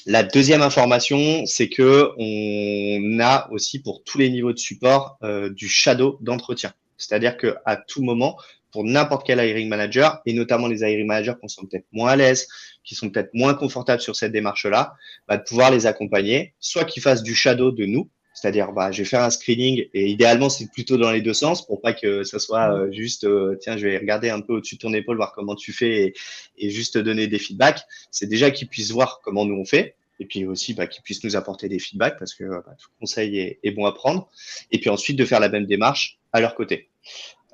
[0.06, 5.50] La deuxième information, c'est que on a aussi pour tous les niveaux de support euh,
[5.50, 6.72] du shadow d'entretien.
[6.96, 8.38] C'est-à-dire que à tout moment,
[8.72, 12.16] pour n'importe quel hiring manager, et notamment les hiring managers qui sont peut-être moins à
[12.16, 12.46] l'aise,
[12.84, 14.94] qui sont peut-être moins confortables sur cette démarche-là,
[15.26, 18.08] bah, de pouvoir les accompagner, soit qu'ils fassent du shadow de nous,
[18.40, 21.66] c'est-à-dire, bah, je vais faire un screening et idéalement, c'est plutôt dans les deux sens
[21.66, 24.76] pour pas que ça soit euh, juste, euh, tiens, je vais regarder un peu au-dessus
[24.76, 26.14] de ton épaule, voir comment tu fais et,
[26.56, 27.80] et juste te donner des feedbacks.
[28.12, 31.24] C'est déjà qu'ils puissent voir comment nous on fait et puis aussi bah, qu'ils puissent
[31.24, 34.28] nous apporter des feedbacks parce que bah, tout conseil est, est bon à prendre.
[34.70, 36.90] Et puis ensuite de faire la même démarche à leur côté.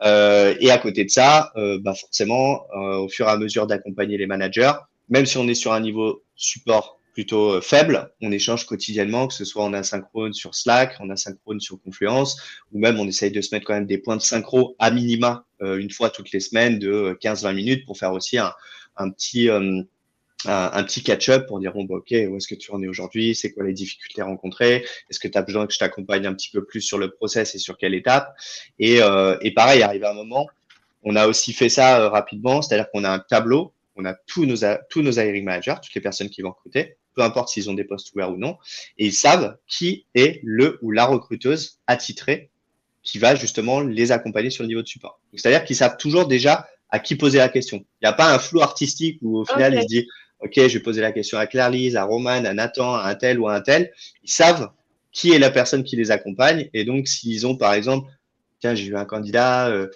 [0.03, 4.27] Euh, et à côté de ça, bah, forcément, au fur et à mesure d'accompagner les
[4.27, 4.73] managers,
[5.09, 9.35] même si on est sur un niveau support plutôt euh, faible, on échange quotidiennement, que
[9.35, 12.37] ce soit en asynchrone sur Slack, en asynchrone sur Confluence,
[12.73, 15.47] ou même on essaye de se mettre quand même des points de synchro à minima
[15.63, 18.53] euh, une fois toutes les semaines de 15-20 minutes pour faire aussi un,
[19.11, 19.83] petit euh,
[21.05, 23.35] catch-up pour dire bon bah, ok où est-ce que tu en es aujourd'hui?
[23.35, 24.85] C'est quoi les difficultés rencontrées?
[25.09, 27.55] Est-ce que tu as besoin que je t'accompagne un petit peu plus sur le process
[27.55, 28.35] et sur quelle étape?
[28.79, 30.49] Et, euh, pareil arrivé à un moment
[31.05, 34.47] on a aussi fait ça euh, rapidement c'est-à-dire qu'on a un tableau on a tous
[34.47, 34.57] nos
[34.91, 38.33] tous managers toutes les personnes qui vont recruter peu importe s'ils ont des postes ouverts
[38.33, 38.57] ou non,
[38.99, 42.51] et ils savent qui est le ou la recruteuse attitrée
[43.03, 45.21] qui va justement les accompagner sur le niveau de support.
[45.35, 47.79] C'est-à-dire qu'ils savent toujours déjà à qui poser la question.
[47.79, 50.09] Il n'y a pas un flou artistique où au final, il se dit,
[50.41, 53.39] OK, je vais poser la question à Claire-Lise, à Roman, à Nathan, à un tel
[53.39, 53.93] ou à un tel.
[54.23, 54.71] Ils savent
[55.13, 56.69] qui est la personne qui les accompagne.
[56.73, 58.11] Et donc, s'ils ont, par exemple,
[58.61, 59.89] tiens, j'ai eu un candidat, euh,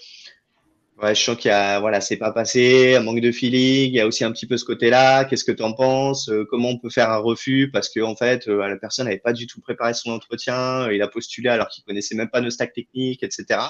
[1.02, 3.94] ouais, je sens qu'il y a, voilà, c'est pas passé, un manque de feeling, il
[3.94, 5.24] y a aussi un petit peu ce côté-là.
[5.24, 6.28] Qu'est-ce que tu en penses?
[6.28, 7.70] Euh, Comment on peut faire un refus?
[7.72, 11.02] Parce que en fait, euh, la personne n'avait pas du tout préparé son entretien, il
[11.02, 13.60] a postulé alors qu'il connaissait même pas nos stacks techniques, etc.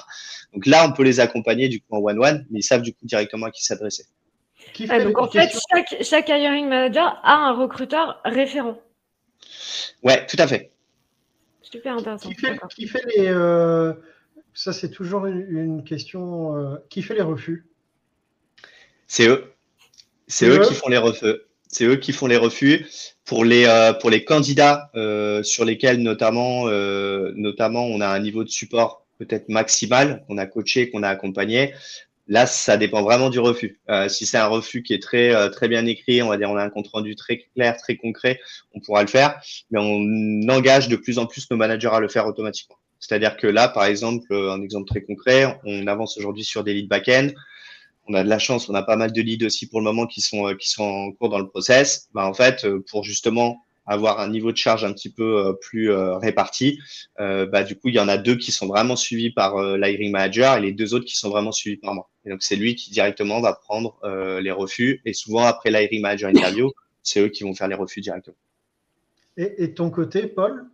[0.53, 3.05] Donc là, on peut les accompagner du coup en one-one, mais ils savent du coup
[3.05, 4.05] directement à qui s'adresser.
[4.79, 8.79] donc en fait, chaque, chaque hiring manager a un recruteur référent.
[10.03, 10.71] Ouais, tout à fait.
[11.61, 12.29] Super intéressant.
[12.29, 13.27] Qui fait, les.
[13.27, 13.93] Euh,
[14.59, 16.57] ça, c'est toujours une, question.
[16.57, 17.65] Euh, qui fait les refus?
[19.07, 19.45] C'est eux.
[20.27, 21.37] C'est eux, qui font les refus.
[21.69, 22.85] C'est eux qui font les refus
[23.23, 24.91] pour les euh, pour les candidats
[25.43, 26.65] sur lesquels notamment
[27.35, 31.73] notamment on a un niveau de support peut-être maximal qu'on a coaché qu'on a accompagné.
[32.27, 33.79] Là, ça dépend vraiment du refus.
[33.89, 36.51] Euh, si c'est un refus qui est très euh, très bien écrit, on va dire
[36.51, 38.41] on a un compte rendu très clair, très concret,
[38.73, 39.41] on pourra le faire,
[39.71, 42.75] mais on engage de plus en plus nos managers à le faire automatiquement.
[42.99, 46.73] C'est-à-dire que là, par exemple, euh, un exemple très concret, on avance aujourd'hui sur des
[46.73, 47.29] leads back-end.
[48.07, 50.07] On a de la chance, on a pas mal de leads aussi pour le moment
[50.07, 52.09] qui sont qui sont en cours dans le process.
[52.13, 53.59] Bah, en fait, pour justement
[53.89, 56.79] avoir un niveau de charge un petit peu euh, plus euh, réparti,
[57.19, 60.11] euh, bah, du coup, il y en a deux qui sont vraiment suivis par l'hiring
[60.11, 62.07] manager et les deux autres qui sont vraiment suivis par moi.
[62.23, 63.99] Et donc, c'est lui qui directement va prendre
[64.41, 65.01] les refus.
[65.05, 68.37] Et souvent, après l'hiring manager interview, c'est eux qui vont faire les refus directement.
[69.37, 70.65] Et ton côté, Paul?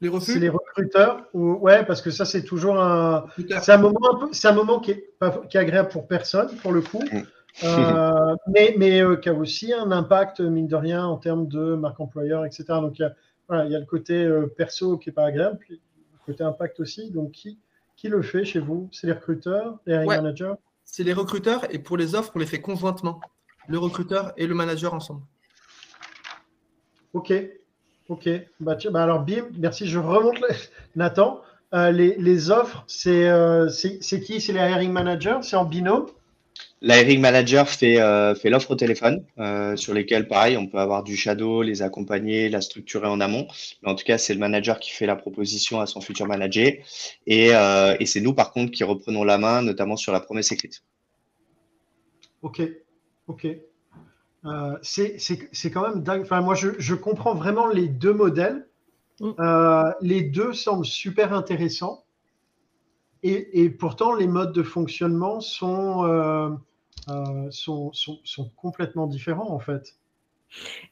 [0.00, 1.54] Les refus C'est les recruteurs ou...
[1.54, 3.26] Ouais, parce que ça, c'est toujours un.
[3.60, 5.10] C'est un moment, c'est un moment qui est,
[5.50, 7.02] qui est agréable pour personne, pour le coup.
[7.02, 7.22] Mm.
[7.64, 11.74] Euh, mais, mais euh, qui a aussi un impact, mine de rien, en termes de
[11.74, 12.64] marque employeur, etc.
[12.68, 13.14] Donc, il y a,
[13.48, 16.44] voilà, il y a le côté euh, perso qui n'est pas agréable, puis le côté
[16.44, 17.10] impact aussi.
[17.10, 17.58] Donc, qui,
[17.96, 18.88] qui le fait chez vous?
[18.92, 20.54] C'est les recruteurs, les hiring managers?
[20.84, 23.20] C'est les recruteurs, et pour les offres, on les fait conjointement.
[23.68, 25.22] Le recruteur et le manager ensemble.
[27.12, 27.32] Ok,
[28.10, 28.28] ok.
[28.60, 29.86] Bah, bah alors, bim, merci.
[29.86, 30.38] Je remonte
[30.96, 31.40] Nathan.
[31.72, 33.30] les, les, offres, c'est
[33.70, 34.40] c'est qui?
[34.42, 35.38] C'est les hiring managers?
[35.40, 36.06] C'est en binôme?
[36.82, 41.02] L'hiring manager fait, euh, fait l'offre au téléphone, euh, sur lesquels, pareil, on peut avoir
[41.02, 43.46] du shadow, les accompagner, la structurer en amont.
[43.82, 46.72] Mais en tout cas, c'est le manager qui fait la proposition à son futur manager.
[47.26, 50.52] Et, euh, et c'est nous, par contre, qui reprenons la main, notamment sur la promesse
[50.52, 50.82] écrite.
[52.40, 52.62] Ok,
[53.26, 53.46] ok.
[54.82, 56.22] C'est quand même dingue.
[56.22, 58.66] Enfin, moi, je, je, comprends vraiment les deux modèles.
[59.20, 59.32] Mm.
[60.00, 62.04] les deux semblent super intéressants.
[63.22, 66.06] Et, et, pourtant, les modes de fonctionnement sont
[67.08, 69.94] euh, sont, sont, complètement différents en fait.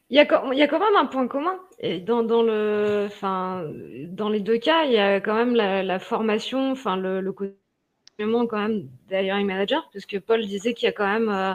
[0.09, 1.59] Il y, a, il y a quand même un point commun.
[1.79, 3.65] Et dans, dans, le, enfin,
[4.07, 8.57] dans les deux cas, il y a quand même la, formation, enfin, le, le quand
[8.57, 11.53] même d'ailleurs manager, parce que Paul disait qu'il y a quand même euh,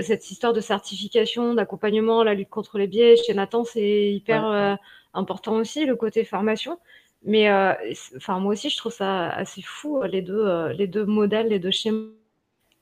[0.00, 3.16] cette histoire de certification, d'accompagnement, la lutte contre les biais.
[3.16, 4.74] Chez Nathan, c'est hyper euh,
[5.14, 6.78] important aussi, le côté formation.
[7.24, 7.50] Mais
[8.16, 11.72] enfin, moi aussi, je trouve ça assez fou, les deux, les deux modèles, les deux
[11.72, 12.10] schémas.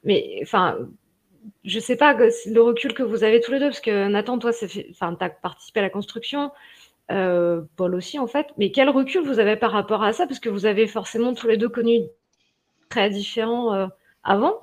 [0.02, 0.76] Mais enfin,
[1.64, 4.52] je sais pas le recul que vous avez tous les deux, parce que Nathan, toi,
[4.52, 6.50] tu as participé à la construction,
[7.10, 8.48] euh, Paul aussi, en fait.
[8.58, 10.26] Mais quel recul vous avez par rapport à ça?
[10.26, 12.02] Parce que vous avez forcément tous les deux connu
[12.88, 13.86] très différents euh,
[14.22, 14.60] avant.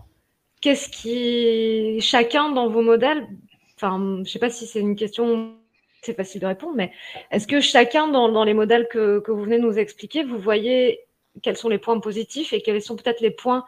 [0.62, 2.00] Qu'est-ce qui.
[2.02, 3.28] Chacun dans vos modèles,
[3.76, 5.56] enfin, je sais pas si c'est une question,
[6.02, 6.91] c'est facile de répondre, mais
[7.32, 11.02] est-ce que chacun dans, les modèles que, que, vous venez de nous expliquer, vous voyez
[11.41, 13.65] quels sont les points positifs et quels sont peut-être les points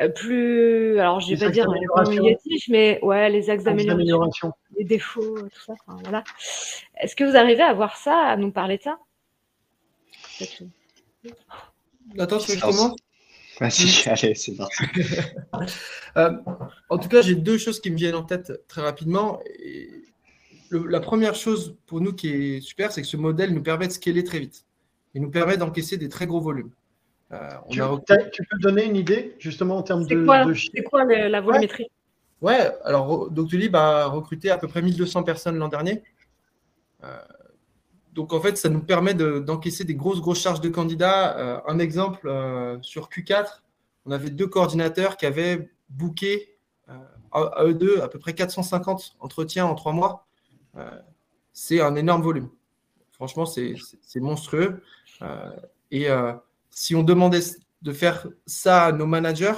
[0.00, 5.42] euh, plus, alors je vais pas dire négatif, mais ouais, les axes d'amélioration, les défauts,
[5.42, 5.74] tout ça.
[5.86, 6.24] voilà.
[7.00, 8.98] Est-ce que vous arrivez à voir ça, à nous parler de ça?
[12.18, 12.96] Attends, tu comment
[13.62, 14.82] Vas-y, allez, c'est parti.
[16.16, 16.32] Euh,
[16.90, 19.40] en tout cas, j'ai deux choses qui me viennent en tête très rapidement.
[19.60, 19.88] Et
[20.72, 23.92] la première chose pour nous qui est super, c'est que ce modèle nous permet de
[23.92, 24.66] scaler très vite.
[25.14, 26.72] Il nous permet d'encaisser des très gros volumes.
[27.32, 31.86] Euh, tu, peux donner une idée justement en termes de, quoi, C'est quoi la volumétrie?
[32.42, 32.70] Ouais.
[32.84, 36.02] alors Doctolib a recruté à peu près 1200 personnes l'an dernier.
[37.04, 37.16] Euh,
[38.12, 41.38] donc en fait, ça nous permet d'encaisser des grosses, grosses charges de candidats.
[41.38, 42.28] Euh, un exemple,
[42.82, 43.62] sur Q4,
[44.06, 46.58] on avait deux coordinateurs qui avaient booké
[47.32, 50.26] à, eux deux à peu près 450 entretiens en trois mois.
[51.52, 52.50] c'est un énorme volume.
[53.12, 53.74] Franchement, c'est
[54.16, 54.82] monstrueux.
[55.90, 56.08] et
[56.70, 57.40] si on demandait
[57.82, 59.54] de faire ça à nos managers,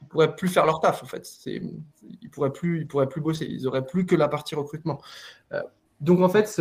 [0.00, 1.28] ils ne pourraient plus faire leur taf, en fait.
[1.46, 1.82] Ils
[2.22, 3.46] ne pourraient, plus, pourraient plus bosser.
[3.46, 5.00] Ils n'auraient plus que la partie recrutement.
[5.52, 5.62] Euh,
[6.00, 6.60] donc, en fait,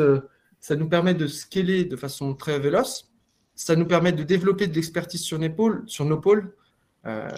[0.64, 3.12] ça nous permet de scaler de façon très véloce.
[3.54, 5.50] Ça nous permet de développer de l'expertise sur, nos
[6.20, 6.56] pôles.
[7.06, 7.30] Euh,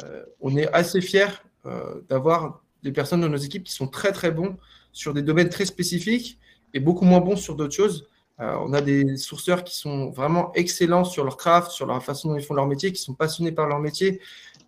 [0.41, 1.41] on est assez fiers
[2.07, 4.55] d'avoir des personnes dans nos équipes qui sont très très bons
[4.91, 6.37] sur des domaines très spécifiques
[6.75, 8.07] et beaucoup moins bons sur d'autres choses.
[8.37, 12.37] on a des sourceurs qui sont vraiment excellents sur leur craft, sur la façon dont
[12.37, 14.21] ils font leur métier, qui sont passionnés par leur métier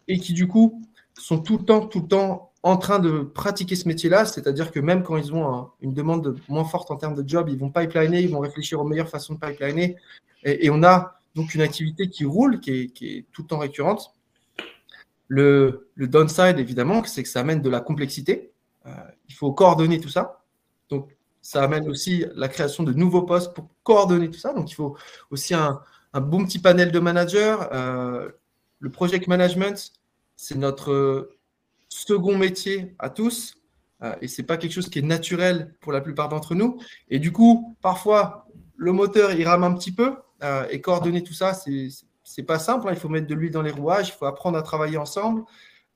[0.08, 0.82] et qui du coup
[1.14, 4.80] sont tout le temps, tout le temps en train de pratiquer ce métier-là, c'est-à-dire que
[4.80, 8.22] même quand ils ont une demande moins forte en termes de job, ils vont pipeliner,
[8.22, 9.96] ils vont réfléchir aux meilleures façons de pipeliner.
[10.44, 14.14] Et, on a donc une activité qui roule, qui est, tout le temps récurrente.
[15.28, 18.52] Le, downside, évidemment, c'est que ça amène de la complexité.
[18.86, 18.92] Euh,
[19.28, 20.44] il faut coordonner tout ça.
[20.90, 24.54] Donc, ça amène aussi la création de nouveaux postes pour coordonner tout ça.
[24.54, 24.98] Donc, il faut
[25.32, 25.82] aussi un,
[26.14, 27.58] bon petit panel de managers.
[27.72, 28.30] Euh,
[28.80, 29.94] le project management,
[30.36, 31.37] c'est notre
[31.98, 33.58] second métier à tous.
[34.04, 36.80] Euh, et ce n'est pas quelque chose qui est naturel pour la plupart d'entre nous.
[37.10, 40.16] Et du coup, parfois, le moteur, il rame un petit peu.
[40.44, 41.54] Euh, et coordonner tout ça,
[42.24, 42.88] c'est pas simple.
[42.88, 42.92] Hein.
[42.94, 45.44] Il faut mettre de l'huile dans les rouages, il faut apprendre à travailler ensemble.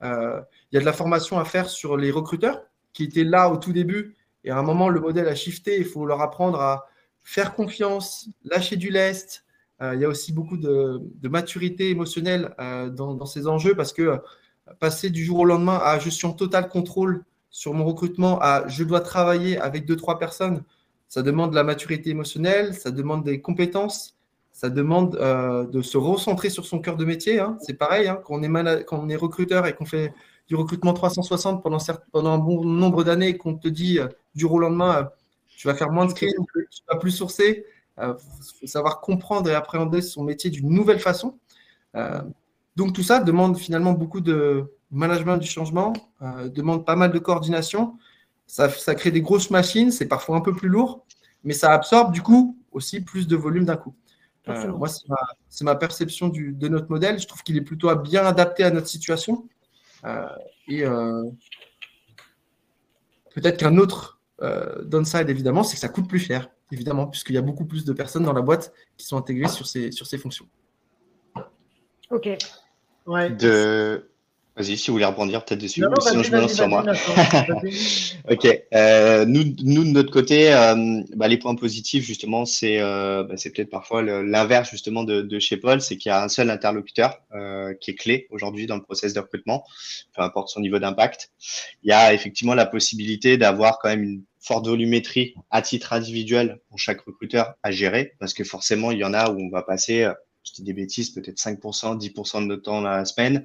[0.02, 2.62] Euh, il y a de la formation à faire sur les recruteurs
[2.92, 4.16] qui étaient là au tout début.
[4.42, 5.78] Et à un moment, le modèle a shifté.
[5.78, 6.88] Il faut leur apprendre à
[7.22, 9.44] faire confiance, lâcher du lest.
[9.80, 12.52] il y a aussi beaucoup de, maturité émotionnelle
[12.96, 14.20] dans, ces enjeux parce que
[14.78, 18.66] passer du jour au lendemain à je suis en total contrôle sur mon recrutement à
[18.68, 20.62] je dois travailler avec deux, trois personnes,
[21.08, 24.16] ça demande de la maturité émotionnelle, ça demande des compétences,
[24.52, 27.38] ça demande euh, de se recentrer sur son cœur de métier.
[27.38, 27.58] Hein.
[27.60, 30.14] C'est pareil, hein, quand, on est recruteur et qu'on fait
[30.48, 31.78] du recrutement 360 pendant,
[32.12, 35.04] pendant un bon nombre d'années et qu'on te dit euh, du jour au lendemain, euh,
[35.54, 36.32] tu vas faire moins de screen,
[36.70, 37.66] tu vas plus sourcer,
[37.98, 38.14] il
[38.60, 41.38] faut savoir comprendre et appréhender son métier d'une nouvelle façon.
[42.76, 47.18] Donc tout ça demande finalement beaucoup de management du changement, euh, demande pas mal de
[47.18, 47.98] coordination.
[48.46, 51.06] Ça, crée des grosses machines, c'est parfois un peu plus lourd,
[51.42, 53.94] mais ça absorbe du coup aussi plus de volume d'un coup.
[54.48, 57.18] Euh, moi, c'est ma, perception de notre modèle.
[57.18, 59.48] Je trouve qu'il est plutôt bien adapté à notre situation.
[60.04, 60.26] Euh,
[60.68, 60.82] et
[63.34, 64.20] peut-être qu'un autre
[64.84, 67.92] downside, évidemment, c'est que ça coûte plus cher, évidemment, puisqu'il y a beaucoup plus de
[67.92, 70.48] personnes dans la boîte qui sont intégrées sur ces, sur ces fonctions.
[72.10, 72.28] Ok.
[73.06, 74.08] De...
[74.54, 76.84] Vas-y, si vous voulez rebondir peut-être dessus, sinon je me lance sur moi.
[78.30, 78.62] ok.
[78.74, 83.36] Euh, nous, nous, de notre côté, euh, bah, les points positifs, justement, c'est euh, bah,
[83.42, 87.18] peut-être parfois l'inverse justement de, de, chez Paul, c'est qu'il y a un seul interlocuteur
[87.80, 89.64] qui est clé aujourd'hui dans le process de recrutement,
[90.14, 91.30] peu importe son niveau d'impact.
[91.82, 96.60] Il y a effectivement la possibilité d'avoir quand même une forte volumétrie à titre individuel
[96.68, 99.62] pour chaque recruteur à gérer, parce que forcément, il y en a où on va
[99.62, 100.06] passer
[100.44, 103.44] je dis des bêtises, peut-être 5%, 10% de notre temps dans la semaine.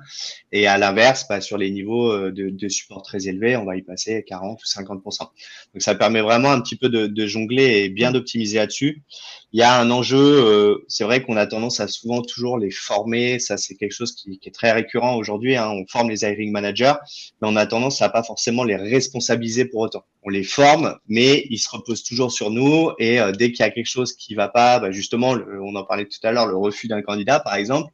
[0.52, 3.76] Et à l'inverse, bah, sur les niveaux euh, de, de, support très élevés, on va
[3.78, 5.20] y passer 40 ou 50%.
[5.20, 5.32] Donc
[5.78, 9.04] ça permet vraiment un petit peu de, de jongler et bien d'optimiser là-dessus.
[9.54, 12.70] Il y a un enjeu, euh, c'est vrai qu'on a tendance à souvent toujours les
[12.70, 15.70] former, ça c'est quelque chose qui, qui, est très récurrent aujourd'hui, hein.
[15.70, 16.94] on forme les hiring managers,
[17.42, 20.04] mais on a tendance à pas forcément les responsabiliser pour autant.
[20.24, 23.68] On les forme, mais ils se reposent toujours sur nous et euh, dès qu'il y
[23.68, 26.58] a quelque chose qui va pas, bah, justement, on en parlait tout à l'heure, le
[26.58, 27.92] refus d'un candidat par exemple,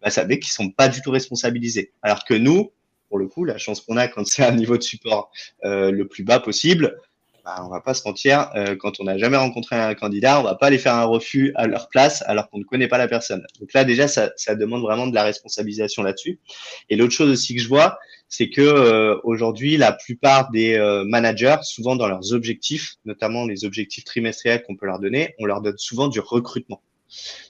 [0.00, 1.92] bah, ça veut qu'ils sont pas du tout responsabilisés.
[2.02, 2.72] Alors que nous,
[3.14, 5.30] pour le coup, la chance qu'on a quand c'est un niveau de support
[5.64, 6.98] euh, le plus bas possible,
[7.44, 10.42] bah, on va pas se mentir, euh, quand on n'a jamais rencontré un candidat, on
[10.42, 13.06] va pas aller faire un refus à leur place alors qu'on ne connaît pas la
[13.06, 13.44] personne.
[13.60, 16.40] Donc là, déjà, ça, demande vraiment de la responsabilisation là-dessus.
[16.88, 17.98] Et l'autre chose aussi que je vois,
[18.30, 23.66] c'est que euh, aujourd'hui, la plupart des euh, managers, souvent dans leurs objectifs, notamment les
[23.66, 26.80] objectifs trimestriels qu'on peut leur donner, on leur donne souvent du recrutement.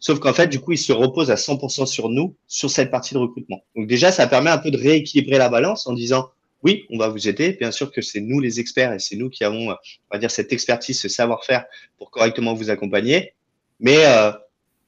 [0.01, 3.15] Sauf qu'en fait, du coup, ils se reposent à 100% sur nous, sur cette partie
[3.15, 3.63] de recrutement.
[3.77, 6.31] Donc déjà, ça permet un peu de rééquilibrer la balance en disant,
[6.65, 7.53] oui, on va vous aider.
[7.53, 9.77] Bien sûr que c'est nous les experts et c'est nous qui avons, on
[10.11, 11.67] va dire, cette expertise, ce savoir-faire
[11.99, 13.35] pour correctement vous accompagner.
[13.81, 14.33] Mais euh,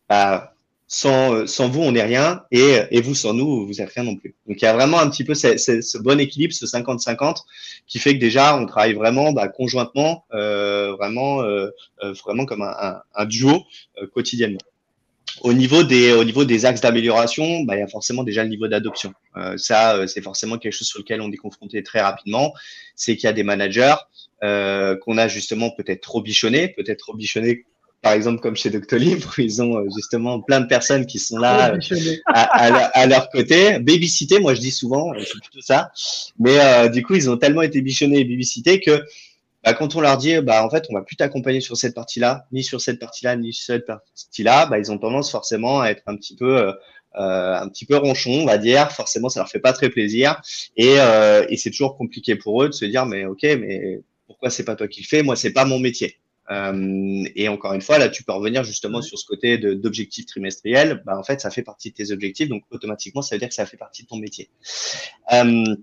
[0.09, 0.55] bah,
[0.89, 4.35] sans, sans vous, on n'est rien et, vous, sans nous, vous n'êtes rien non plus.
[4.47, 7.43] Donc, il y a vraiment un petit peu ce, ce, bon équilibre, ce 50-50,
[7.87, 11.71] qui fait que déjà, on travaille vraiment bah, conjointement, euh, vraiment, euh,
[12.03, 13.65] euh vraiment comme un, duo
[14.01, 14.61] euh, quotidiennement.
[15.43, 18.49] Au niveau des, au niveau des axes d'amélioration, bah, il y a forcément déjà le
[18.49, 19.13] niveau d'adoption.
[19.37, 22.53] Euh, ça, euh, c'est forcément quelque chose sur lequel on est confronté très rapidement.
[22.95, 23.95] C'est qu'il y a des managers
[24.45, 27.65] euh, qu'on a justement peut-être trop bichonnés, peut-être trop bichonnés
[28.03, 31.39] par exemple comme chez Doctolib, où ils ont euh, justement plein de personnes qui sont
[31.39, 31.75] là
[32.27, 33.79] à, à, à, leur côté.
[33.81, 35.91] Babysité, moi je dis souvent, c'est plutôt ça.
[36.39, 39.03] Mais euh, du coup, ils ont tellement été bichonnés et babysités que
[39.67, 42.47] bah, quand on leur dit, bah, en fait, on va plus t'accompagner sur cette partie-là,
[42.53, 46.05] ni sur cette partie-là, ni sur cette partie-là, bah, ils ont tendance forcément à être
[46.07, 46.73] un petit peu, euh,
[47.17, 48.93] euh, un petit peu ronchon, on va dire.
[48.93, 50.41] Forcément, ça leur fait pas très plaisir.
[50.77, 54.51] Et, euh, et c'est toujours compliqué pour eux de se dire, mais ok, mais pourquoi
[54.51, 55.25] c'est pas toi qui le fais?
[55.25, 56.21] Moi, c'est pas mon métier.
[56.53, 61.03] Euh, et encore une fois, là, tu peux revenir justement sur ce côté d'objectifs trimestriels.
[61.05, 63.55] Bah, en fait, ça fait partie de tes objectifs, donc automatiquement, ça veut dire que
[63.55, 64.49] ça fait partie de ton métier.
[65.33, 65.75] Euh,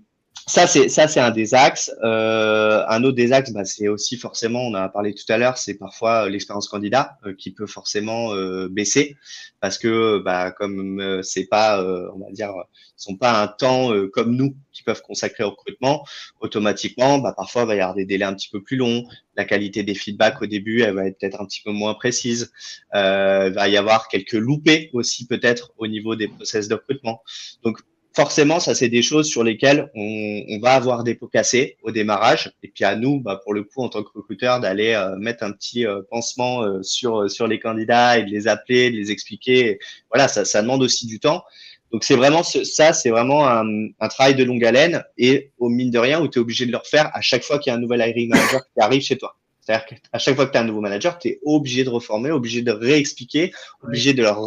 [0.46, 1.90] ça, c'est ça, c'est un des axes.
[2.02, 5.38] Euh, un autre des axes, bah, c'est aussi forcément, on en a parlé tout à
[5.38, 9.16] l'heure, c'est parfois euh, l'expérience candidat euh, qui peut forcément euh, baisser
[9.60, 11.82] parce que, bah, comme euh, c'est pas,
[12.14, 16.04] on va dire, ils sont pas un temps comme nous qui peuvent consacrer au recrutement,
[16.40, 19.04] automatiquement, bah, parfois il va y avoir des délais un petit peu plus longs.
[19.36, 22.52] La qualité des feedbacks au début, elle va être peut-être un petit peu moins précise.
[22.92, 27.22] il va y avoir quelques loupés aussi peut-être au niveau des process de recrutement.
[27.62, 27.78] Donc
[28.14, 31.90] forcément, ça, c'est des choses sur lesquelles on, on, va avoir des pots cassés au
[31.90, 32.52] démarrage.
[32.62, 35.42] Et puis à nous, bah, pour le coup, en tant que recruteur, d'aller euh, mettre
[35.44, 39.10] un petit euh, pansement euh, sur, sur les candidats et de les appeler, de les
[39.10, 39.78] expliquer.
[40.10, 41.44] Voilà, ça, ça demande aussi du temps.
[41.92, 43.66] Donc c'est vraiment ça, c'est vraiment un,
[44.00, 46.72] un, travail de longue haleine et au mine de rien où tu es obligé de
[46.72, 49.16] le refaire à chaque fois qu'il y a un nouvel hiring manager qui arrive chez
[49.16, 49.36] toi.
[49.60, 52.32] C'est-à-dire qu'à chaque fois que tu as un nouveau manager, tu es obligé de reformer,
[52.32, 53.52] obligé de réexpliquer,
[53.82, 54.38] obligé de leur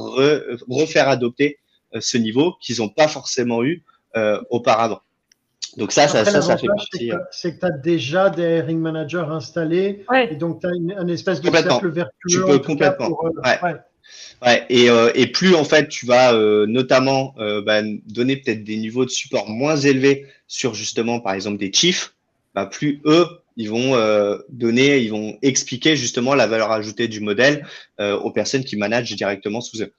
[0.67, 1.66] refaire adopter euh,
[1.99, 3.83] ce niveau qu'ils n'ont pas forcément eu
[4.15, 5.01] euh, auparavant.
[5.77, 7.11] Donc ça, ça, ça, ça, fait partie.
[7.11, 10.33] Euh, c'est que tu as déjà des hiring managers installés ouais.
[10.33, 12.11] et donc tu as une, une, espèce de cercle vertueux.
[12.29, 13.09] Tu peux complètement.
[13.09, 13.59] Pour, ouais.
[13.61, 13.75] ouais.
[14.45, 18.63] Ouais, et, euh, et plus en fait tu vas euh, notamment euh, bah, donner peut-être
[18.63, 22.13] des niveaux de support moins élevés sur justement par exemple des chiefs,
[22.53, 23.25] bah, plus eux
[23.59, 23.97] ils vont
[24.49, 27.65] donner, ils vont expliquer justement la valeur ajoutée du modèle
[27.97, 29.91] aux personnes qui managent directement sous eux.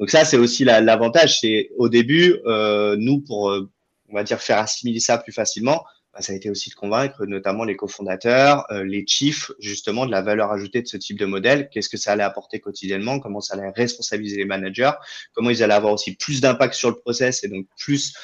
[0.00, 1.40] Donc ça, c'est aussi l'avantage.
[1.40, 3.70] c'est au début, euh, nous, pour, euh,
[4.08, 5.84] on va dire, faire assimiler ça plus facilement,
[6.14, 10.10] bah, ça a été aussi de convaincre notamment les cofondateurs, euh, les chiefs, justement, de
[10.10, 11.68] la valeur ajoutée de ce type de modèle.
[11.68, 13.20] Qu'est-ce que ça allait apporter quotidiennement?
[13.20, 14.92] Comment ça allait responsabiliser les managers?
[15.34, 18.14] Comment ils allaient avoir aussi plus d'impact sur le process et donc plus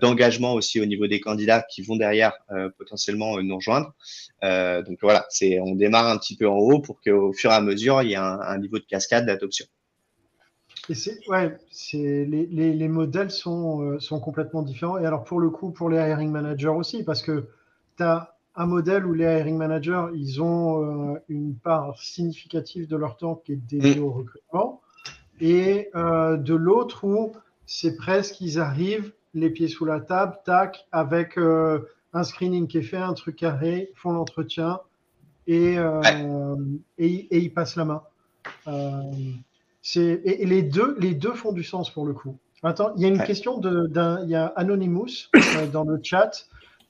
[0.00, 2.32] d'engagement aussi au niveau des candidats qui vont derrière
[2.78, 3.92] potentiellement nous rejoindre.
[4.42, 7.60] donc voilà, c'est on démarre un petit peu en haut pour qu'au fur et à
[7.60, 9.66] mesure, il y ait un niveau de cascade d'adoption.
[10.90, 14.98] Et c'est, ouais, c'est, les, les, les, modèles sont, euh, sont complètement différents.
[14.98, 17.48] Et alors, pour le coup, pour les hiring managers aussi, parce que
[17.96, 22.96] tu as un modèle où les hiring managers, ils ont euh, une part significative de
[22.96, 24.82] leur temps qui est dédiée au recrutement.
[25.40, 27.32] Et euh, de l'autre où
[27.66, 32.82] c'est presque, ils arrivent les pieds sous la table, tac, avec un screening qui est
[32.82, 34.78] fait, un truc carré, font l'entretien
[35.48, 35.76] et,
[36.98, 38.02] et, et, ils passent la main.
[39.94, 42.38] Et, et, les deux, les deux font du sens pour le coup.
[42.62, 43.26] Attends, il y a une ouais.
[43.26, 46.46] question de, d'un, il y a Anonymous euh, dans le chat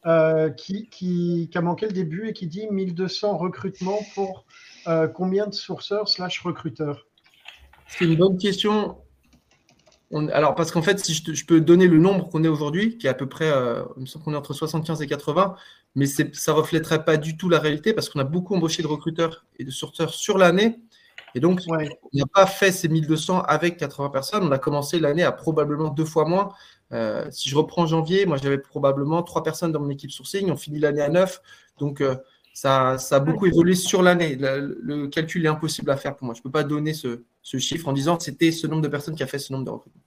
[0.07, 4.45] euh, qui, qui, qui, a manqué le début et qui dit 1200 recrutements pour
[4.87, 7.07] euh, combien de sourceurs slash recruteurs?
[7.87, 8.99] C'est une bonne question.
[10.11, 12.49] On, alors, parce qu'en fait, si je, te, je, peux donner le nombre qu'on est
[12.49, 15.07] aujourd'hui, qui est à peu près, euh, il me semble qu'on est entre 75 et
[15.07, 15.57] 80,
[15.95, 18.89] mais ça ne reflèterait pas du tout la réalité parce qu'on a beaucoup embauché de
[18.89, 20.81] recruteurs et de sourceurs sur l'année.
[21.35, 21.89] Et donc, ouais.
[22.03, 24.45] on n'a pas fait ces 1200 avec 80 personnes.
[24.45, 26.51] On a commencé l'année à probablement deux fois moins.
[26.93, 30.51] Euh, si je reprends janvier, moi, j'avais probablement trois personnes dans mon équipe sourcing.
[30.51, 31.43] On finit l'année à neuf.
[31.79, 32.15] Donc, euh,
[32.53, 34.37] ça, ça, a beaucoup évolué sur l'année.
[34.37, 36.35] Le, le, calcul est impossible à faire pour moi.
[36.35, 38.89] Je ne peux pas donner ce, ce, chiffre en disant que c'était ce nombre de
[38.89, 40.03] personnes qui a fait ce nombre de recrutements.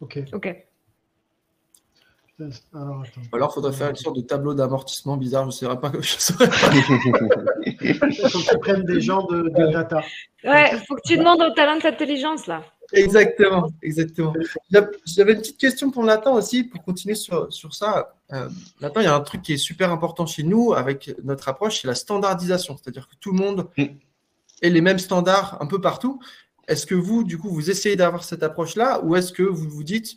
[0.00, 0.20] OK.
[0.32, 0.67] OK.
[2.72, 5.42] Alors, alors, il faudrait faire une sorte de tableau d'amortissement bizarre.
[5.42, 5.90] Je ne saurais pas.
[6.00, 6.70] Je saurais pas.
[6.72, 7.94] il
[8.30, 10.02] faut que tu prennes des gens de, de data.
[10.44, 12.62] Ouais, il faut que tu demandes au talent d'intelligence là.
[12.92, 14.32] Exactement, exactement.
[15.04, 18.14] J'avais une petite question pour Nathan aussi, pour continuer sur, sur ça.
[18.32, 18.48] Euh,
[18.80, 21.82] Nathan, il y a un truc qui est super important chez nous avec notre approche,
[21.82, 22.76] c'est la standardisation.
[22.76, 26.20] C'est-à-dire que tout le monde ait les mêmes standards un peu partout.
[26.66, 29.84] Est-ce que vous, du coup, vous essayez d'avoir cette approche-là ou est-ce que vous vous
[29.84, 30.16] dites,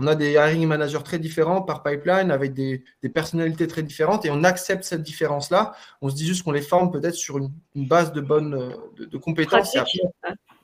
[0.00, 4.24] on a des hiring managers très différents par pipeline avec des, des, personnalités très différentes
[4.24, 5.72] et on accepte cette différence-là.
[6.02, 9.06] On se dit juste qu'on les forme peut-être sur une, une, base de bonnes de,
[9.06, 9.74] de compétences.
[9.74, 9.98] Après,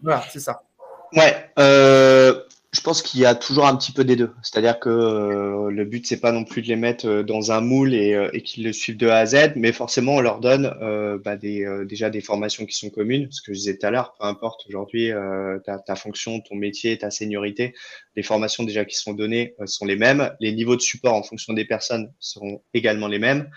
[0.00, 0.62] voilà, c'est ça.
[1.16, 2.40] Ouais, euh,
[2.74, 4.32] je pense qu'il y a toujours un petit peu des deux.
[4.42, 7.60] C'est-à-dire que euh, le but, c'est pas non plus de les mettre euh, dans un
[7.60, 10.40] moule et, euh, et qu'ils le suivent de A à Z, mais forcément, on leur
[10.40, 10.74] donne
[11.24, 13.28] bah, déjà des formations qui sont communes.
[13.30, 15.10] Ce que je disais tout à l'heure, peu importe aujourd'hui
[15.64, 17.74] ta, fonction, ton métier, ta seniorité,
[18.16, 20.30] les formations déjà qui sont données sont les mêmes.
[20.40, 23.48] Les niveaux de support en fonction des personnes seront également les mêmes.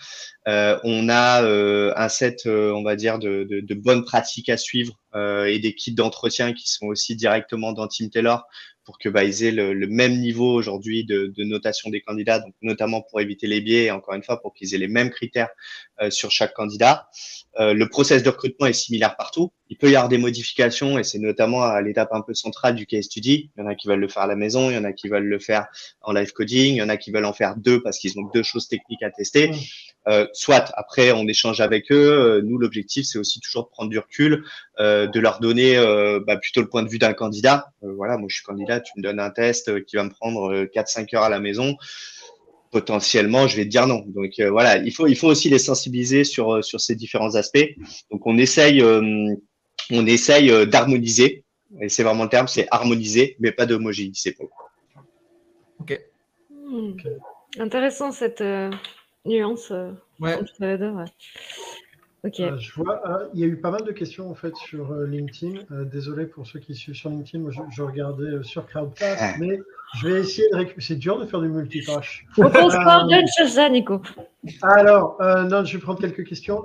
[0.46, 5.60] on a un set, on va dire, de, de, de, bonnes pratiques à suivre et
[5.60, 8.46] des kits d'entretien qui sont aussi directement dans Team Taylor
[8.88, 13.02] pour que bah, aient le, même niveau aujourd'hui de, de, notation des candidats, donc notamment
[13.02, 15.50] pour éviter les biais et encore une fois pour qu'ils aient les mêmes critères
[16.02, 17.10] euh, sur chaque candidat.
[17.60, 19.52] Euh, le process de recrutement est similaire partout.
[19.70, 22.86] Il peut y avoir des modifications et c'est notamment à l'étape un peu centrale du
[22.86, 23.52] case study.
[23.58, 24.94] Il y en a qui veulent le faire à la maison, il y en a
[24.94, 25.68] qui veulent le faire
[26.00, 28.30] en live coding, il y en a qui veulent en faire deux parce qu'ils ont
[28.34, 29.52] deux choses techniques à tester.
[30.08, 32.42] Euh, soit après on échange avec eux.
[32.44, 34.46] Nous l'objectif c'est aussi toujours de prendre du recul,
[34.80, 37.72] euh, de leur donner euh, bah, plutôt le point de vue d'un candidat.
[37.82, 41.16] voilà, moi je suis candidat, tu me donnes un test qui va me prendre 4-5
[41.16, 41.76] heures à la maison
[42.70, 44.04] potentiellement, je vais te dire non.
[44.08, 47.76] Donc voilà, il faut, il faut aussi les sensibiliser sur, sur ces différents aspects.
[48.12, 51.44] Donc on essaye, on essaye d'harmoniser.
[51.82, 54.38] Et c'est vraiment le terme, c'est harmoniser, mais pas d'homogénéiser.
[55.80, 56.00] Ok.
[56.50, 56.92] Hmm.
[57.58, 58.44] Intéressant cette
[59.28, 59.72] nuance.
[60.20, 60.40] Ouais.
[62.24, 62.40] Ok.
[62.40, 64.92] Euh, je vois, euh, il y a eu pas mal de questions en fait sur
[64.92, 65.60] euh, LinkedIn.
[65.86, 69.36] désolé pour ceux qui suivent sur LinkedIn, moi je, regardais sur CrowdCast, ah.
[69.40, 69.60] mais
[69.98, 70.82] je vais essayer de récupérer.
[70.82, 72.26] C'est dur de faire du multitâche.
[72.38, 74.02] On pense pas d'autres choses ça, Nico.
[74.62, 76.64] Alors, non, je vais prendre quelques questions.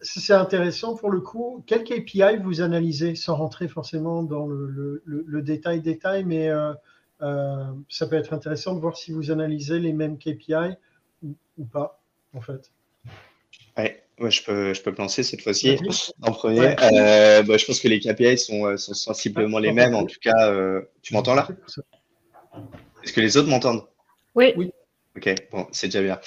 [0.00, 1.64] c'est intéressant pour le coup.
[1.66, 6.50] Quel KPI vous analysez sans rentrer forcément dans le, le, détail détail, mais
[7.20, 10.76] ça peut être intéressant de voir si vous analysez les mêmes KPI
[11.22, 12.00] ou, ou pas
[12.34, 12.70] en fait.
[13.76, 14.02] Ouais.
[14.18, 15.76] Ouais, je peux, je peux me lancer cette fois-ci
[16.22, 16.74] en premier.
[16.80, 19.94] Euh, bah, je pense que les KPI sont, euh, sont sensiblement les mêmes.
[19.94, 21.46] En tout cas, euh, tu m'entends là?
[23.04, 23.84] Est-ce que les autres m'entendent?
[24.34, 24.54] Oui.
[24.56, 24.72] oui.
[25.16, 26.20] Ok, bon, c'est déjà bien.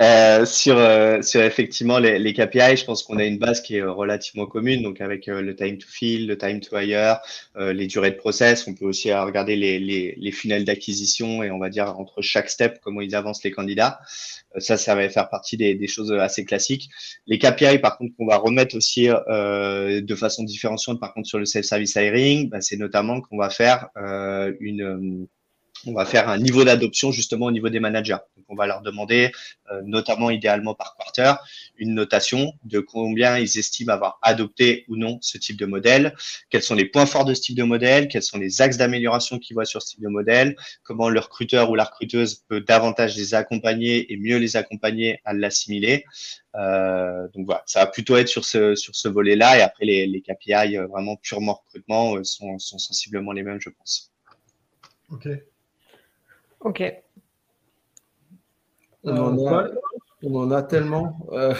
[0.00, 3.82] Euh, sur, euh, sur effectivement les, KPI, je pense qu'on a une base qui est
[3.82, 7.18] relativement commune, donc avec euh, le time to fill, le time to hire,
[7.56, 8.68] les durées de process.
[8.68, 12.78] On peut aussi regarder les, les, funnels d'acquisition et on va dire entre chaque step
[12.82, 13.98] comment ils avancent les candidats.
[14.58, 16.88] ça, ça va faire partie des, des, choses assez classiques.
[17.26, 21.46] Les KPI, par contre, qu'on va remettre aussi de façon différenciante, par contre, sur le
[21.46, 23.88] self-service hiring, bah, c'est notamment qu'on va faire
[24.60, 25.26] une
[25.86, 28.16] on va faire un niveau d'adoption justement au niveau des managers.
[28.48, 29.32] On va leur demander,
[29.70, 31.34] euh, notamment idéalement par quarter,
[31.78, 36.14] une notation de combien ils estiment avoir adopté ou non ce type de modèle,
[36.50, 39.38] quels sont les points forts de ce type de modèle, quels sont les axes d'amélioration
[39.38, 43.16] qu'ils voient sur ce type de modèle, comment le recruteur ou la recruteuse peut davantage
[43.16, 46.04] les accompagner et mieux les accompagner à l'assimiler.
[46.54, 50.06] Euh, donc voilà, ça va plutôt être sur ce, sur ce volet-là et après les,
[50.06, 54.12] les KPI euh, vraiment purement recrutement sont, sont sensiblement les mêmes, je pense.
[55.10, 55.28] Ok.
[56.60, 56.82] Ok.
[59.06, 61.18] On en a, tellement.
[61.32, 61.54] Euh,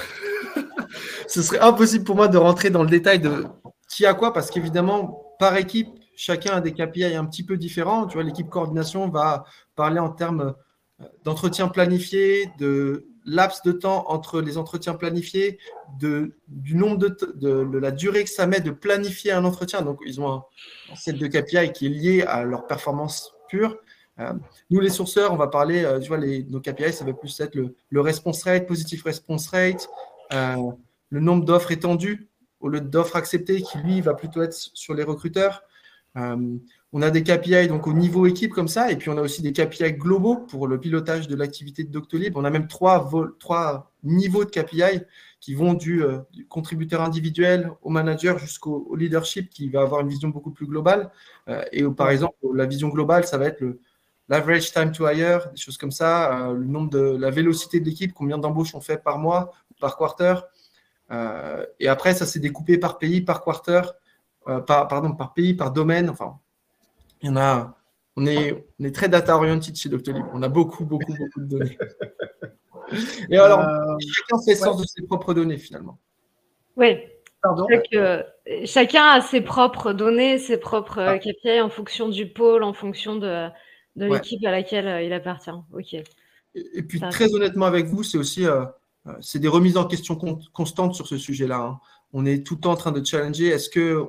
[1.29, 3.45] ce serait impossible pour moi de rentrer dans le détail de
[3.89, 8.07] qui a quoi, parce qu'évidemment, par équipe, chacun a des KPI un petit peu différents.
[8.07, 9.45] Tu vois, l'équipe coordination va
[9.77, 10.55] parler en termes
[11.01, 15.59] euh, d'entretien planifié, de laps de temps entre les entretiens planifiés,
[16.01, 19.83] de, du nombre de, de, la durée que ça met de planifier un entretien.
[19.83, 20.45] Donc, ils ont un,
[20.93, 23.77] un set de KPI qui est lié à leur performance pure.
[24.19, 24.33] Euh,
[24.71, 27.39] nous, les sourceurs, on va parler, euh, tu vois, les, nos KPI, ça va plus
[27.41, 29.89] être le, le response rate, positive response rate,
[30.33, 30.57] euh,
[31.11, 32.29] le nombre d'offres étendues
[32.61, 35.63] au lieu d'offres acceptées, qui lui va plutôt être sur les recruteurs.
[36.15, 39.43] on a des KPI donc au niveau équipe comme ça, et puis on a aussi
[39.43, 42.37] des KPI globaux pour le pilotage de l'activité de Doctolib.
[42.37, 45.03] On a même trois, trois niveaux de KPI
[45.39, 46.03] qui vont du,
[46.49, 51.11] contributeur individuel au manager jusqu'au leadership qui va avoir une vision beaucoup plus globale.
[51.73, 53.79] et par exemple, la vision globale, ça va être le,
[54.29, 57.85] l'average time to hire, des choses comme ça, euh, le nombre de la vélocité de
[57.85, 60.35] l'équipe, combien d'embauches on fait par mois, par quarter.
[61.11, 63.83] Euh, et après, ça s'est découpé par pays, par quarter,
[64.49, 66.11] euh, par, pardon, par pays, par domaine.
[66.11, 66.39] Enfin,
[67.23, 67.77] il y en a.
[68.19, 70.25] On est, on est très data oriented chez Doctolib.
[70.33, 71.79] On a beaucoup, beaucoup, beaucoup de données.
[73.31, 73.61] Et alors,
[74.01, 75.99] chacun fait sens de ses propres données finalement.
[76.77, 76.99] Oui.
[77.43, 77.67] Pardon?
[78.65, 81.19] chacun a ses propres données, ses propres ah.
[81.19, 83.49] KPI en fonction du pôle, en fonction de,
[83.97, 85.51] de l'équipe à laquelle euh, il appartient.
[85.73, 85.95] Ok.
[86.55, 88.65] Et, puis très honnêtement avec vous, c'est aussi euh,
[89.07, 90.17] euh, c'est des remises en question
[90.53, 91.59] constantes sur ce sujet-là.
[91.59, 91.81] Hein.
[92.13, 93.49] On est tout le temps en train de challenger.
[93.49, 94.07] Est-ce que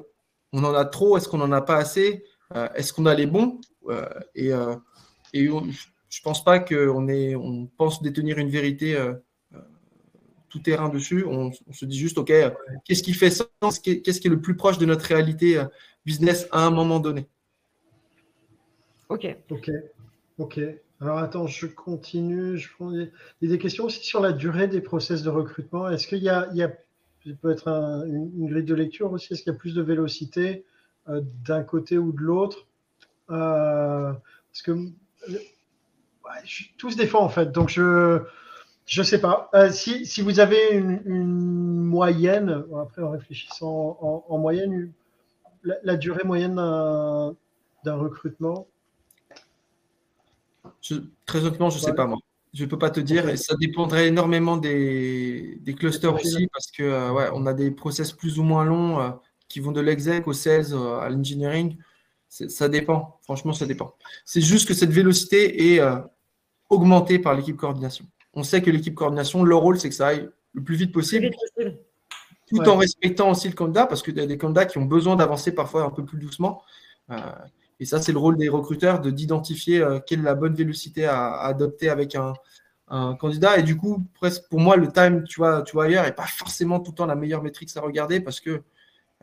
[0.54, 2.24] on en a trop Est-ce qu'on n'en a pas assez
[2.76, 3.60] Est-ce qu'on a les bons
[4.34, 4.52] Et,
[5.34, 8.98] et je ne pense pas qu'on on pense détenir une vérité
[10.48, 11.26] tout terrain dessus.
[11.28, 12.32] On, on, se dit juste, OK,
[12.86, 15.62] qu'est-ce qui fait sens Qu'est-ce qui est le plus proche de notre réalité
[16.06, 17.28] business à un moment donné
[19.10, 19.38] Ok.
[19.50, 19.72] Ok.
[20.38, 20.60] Ok.
[21.00, 22.58] Alors attends, je continue.
[22.58, 22.92] Je prends.
[22.92, 25.90] Il y a des questions aussi sur la durée des process de recrutement.
[25.90, 26.72] Est-ce qu'il y a, il y a
[27.34, 29.34] peut être une, grille de lecture aussi?
[29.34, 30.66] Est-ce qu'il y a plus de vélocité
[31.10, 32.68] euh, d'un côté ou de l'autre?
[33.30, 34.14] Euh,
[34.52, 34.90] Parce que
[36.78, 37.52] tout se défend en fait.
[37.52, 38.22] Donc je
[38.86, 39.50] je sais pas.
[39.54, 41.02] Euh, si, si, vous avez une,
[41.84, 43.98] moyenne, après en réfléchissant
[44.30, 44.92] en, moyenne,
[45.64, 48.68] la, la, durée moyenne d'un recrutement,
[51.26, 52.18] très honnêtement, je ne sais pas moi.
[52.54, 53.30] Je ne peux pas te dire.
[53.30, 58.12] Et ça dépendrait énormément des, clusters aussi parce que euh, ouais, on a des process
[58.12, 59.10] plus ou moins longs euh,
[59.48, 61.78] qui vont de l'exec au sales euh, à l'engineering.
[62.30, 63.20] Ça dépend.
[63.24, 63.96] Franchement, ça dépend.
[64.26, 65.82] C'est juste que cette vélocité est
[66.70, 68.06] augmentée par l'équipe coordination.
[68.34, 71.32] On sait que l'équipe coordination, leur rôle, c'est que ça aille le plus vite possible.
[72.48, 75.16] Tout en respectant aussi le candidat, parce qu'il y a des candidats qui ont besoin
[75.16, 76.62] d'avancer parfois un peu plus doucement.
[77.80, 81.06] Et ça, c'est le rôle des recruteurs de d'identifier euh, quelle est la bonne vélocité
[81.06, 82.34] à, adopter avec un,
[83.20, 83.58] candidat.
[83.58, 86.26] Et du coup, presque pour moi, le time, tu vois, tu vois ailleurs, n'est pas
[86.26, 88.64] forcément tout le temps la meilleure métrique à regarder parce que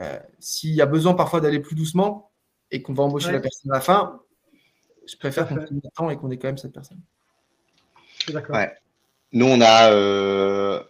[0.01, 2.31] euh, s'il y a besoin parfois d'aller plus doucement
[2.71, 4.21] et qu'on va embaucher la personne à la fin,
[5.09, 7.01] je préfère qu'on prenne le temps et qu'on ait quand même cette personne.
[8.29, 8.57] D'accord.
[9.33, 10.83] Nous, on a, euh,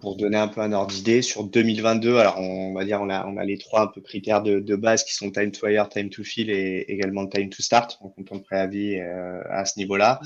[0.00, 3.26] pour donner un peu un ordre d'idée, sur 2022, alors on va dire on a,
[3.26, 5.88] on a les trois un peu critères de, de base qui sont time to hire,
[5.88, 9.78] time to fill et également time to start, en comptant le préavis euh, à ce
[9.78, 10.20] niveau-là.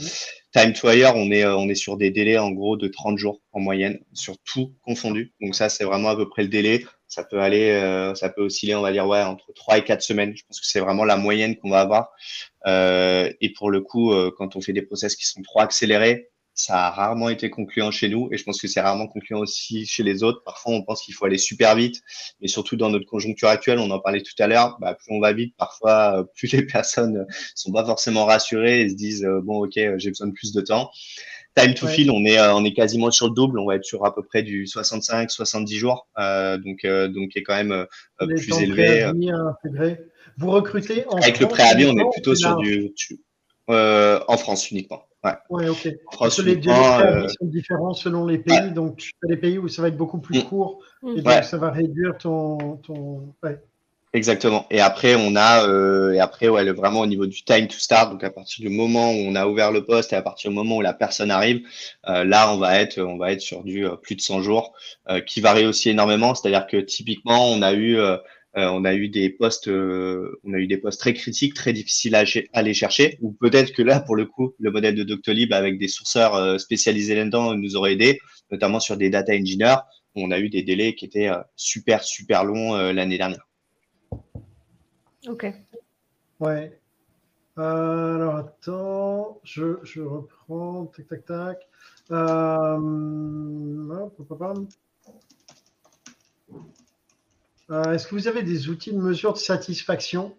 [0.53, 3.19] Time to hire, on est, euh, on est sur des délais en gros de 30
[3.19, 5.35] jours en moyenne, sur tout confondu.
[5.41, 6.85] Donc ça, c'est vraiment à peu près le délai.
[7.09, 10.03] Ça peut aller, euh, ça peut osciller, on va dire, ouais, entre 3 et 4
[10.03, 10.37] semaines.
[10.37, 12.13] Je pense que c'est vraiment la moyenne qu'on va avoir.
[12.67, 16.87] Euh, et pour le coup, quand on fait des process qui sont trop accélérés, ça
[16.87, 20.03] a rarement été concluant chez nous et je pense que c'est rarement concluant aussi chez
[20.03, 20.43] les autres.
[20.45, 22.03] Parfois, on pense qu'il faut aller super vite,
[22.43, 25.21] mais surtout dans notre conjoncture actuelle, on en parlait tout à l'heure, bah, plus on
[25.21, 29.41] va vite, parfois, euh, plus les personnes sont pas forcément rassurées et se disent euh,
[29.41, 30.91] bon, ok, euh, j'ai besoin de plus de temps.
[31.55, 34.05] Time to fill, on est on est quasiment sur le double, on va être sur
[34.05, 37.87] à peu près du 65-70 jours, donc donc qui est quand même
[38.21, 39.11] plus élevé.
[40.37, 42.93] Vous recrutez en Avec le préavis, on est plutôt sur du
[43.67, 45.08] en France uniquement.
[45.25, 45.89] Ouais, ok.
[46.19, 48.71] Parce que les délais euh, sont différents selon les pays.
[48.73, 50.45] Donc, tu as des pays où ça va être beaucoup plus mm.
[50.45, 50.81] court
[51.17, 52.77] et donc ça va réduire ton.
[52.79, 53.35] ton...
[54.15, 54.67] Exactement.
[54.71, 58.11] Et après, on a, euh, et après, ouais, vraiment au niveau du time to start,
[58.11, 60.57] donc à partir du moment où on a ouvert le poste et à partir du
[60.57, 61.61] moment où la personne arrive,
[62.09, 64.73] euh, là, on va être, on va être sur du plus de 100 jours,
[65.27, 66.35] qui varie aussi énormément.
[66.35, 68.17] C'est-à-dire que typiquement, on a eu euh,
[68.55, 72.15] on a eu des postes, euh, on a eu des postes très critiques, très difficiles
[72.15, 73.19] à, aller chercher.
[73.21, 76.59] Ou peut-être que là, pour le coup, le modèle de Doctolib avec des sourceurs euh,
[76.59, 78.19] spécialisés là-dedans nous aurait aidé,
[78.51, 79.77] notamment sur des data engineers.
[80.15, 83.47] Où on a eu des délais qui étaient super super longs l'année dernière.
[85.27, 85.47] Ok.
[86.41, 86.73] Ouais.
[87.57, 90.87] alors attends, je, je, reprends.
[90.87, 91.69] Tac tac tac.
[92.11, 92.79] Euh,
[97.71, 100.35] euh, est-ce que vous avez des outils de mesure de satisfaction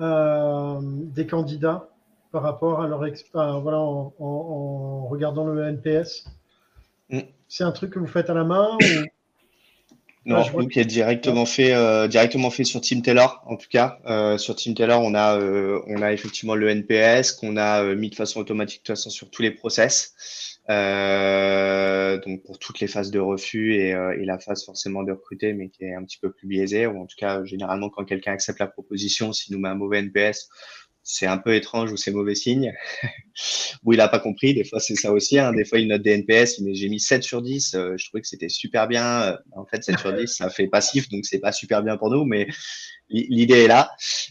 [0.00, 1.88] euh, des candidats
[2.32, 6.26] par rapport à leur expérience voilà, en, regardant le NPS
[7.10, 7.20] mm.
[7.48, 8.76] C'est un truc que vous faites à la main
[10.26, 13.98] Non, ah, qui est directement fait, euh, directement fait sur Team Taylor, en tout cas.
[14.38, 18.40] sur Team Taylor, on a, on a effectivement le NPS qu'on a mis de façon
[18.40, 20.53] automatique de toute façon sur tous les process.
[20.70, 25.12] Euh, donc pour toutes les phases de refus et, euh, et, la phase forcément de
[25.12, 28.04] recruter, mais qui est un petit peu plus biaisée, ou en tout cas généralement quand
[28.04, 30.48] quelqu'un accepte la proposition, s'il nous met un mauvais NPS,
[31.02, 32.72] c'est un peu étrange ou c'est mauvais signe.
[33.84, 35.38] ou il a pas compris, des fois c'est ça aussi.
[35.38, 35.52] Hein.
[35.52, 38.22] Des fois il note des NPS, mais j'ai mis 7 sur 10, euh, je trouvais
[38.22, 39.36] que c'était super bien.
[39.52, 42.24] En fait 7 sur 10, ça fait passif, donc c'est pas super bien pour nous,
[42.24, 42.46] mais
[43.14, 43.90] l'idée est là.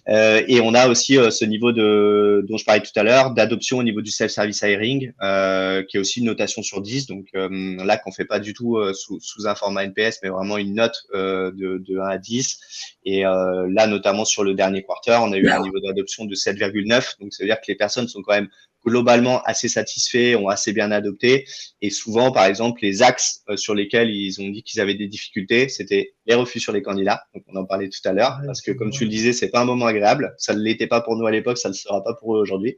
[0.09, 3.31] Euh, et on a aussi euh, ce niveau de, dont je parlais tout à l'heure,
[3.31, 7.07] d'adoption au niveau du self-service hiring, euh, qui est aussi une notation sur 10.
[7.07, 10.75] Donc là, qu'on fait pas du tout sous, sous, un format NPS, mais vraiment une
[10.75, 12.59] note de, de 1 à 10.
[13.05, 17.19] Et là, notamment sur le dernier quarter, on a eu un niveau d'adoption de 7,9.
[17.19, 18.49] Donc ça veut dire que les personnes sont quand même
[18.85, 21.45] globalement assez satisfaits, ont assez bien adopté.
[21.81, 25.07] Et souvent, par exemple, les axes euh, sur lesquels ils ont dit qu'ils avaient des
[25.07, 27.23] difficultés, c'était les refus sur les candidats.
[27.33, 29.61] Donc, on en parlait tout à l'heure, parce que comme tu le disais, c'est pas
[29.61, 30.33] un moment agréable.
[30.37, 32.77] Ça ne l'était pas pour nous à l'époque, ça ne sera pas pour eux aujourd'hui.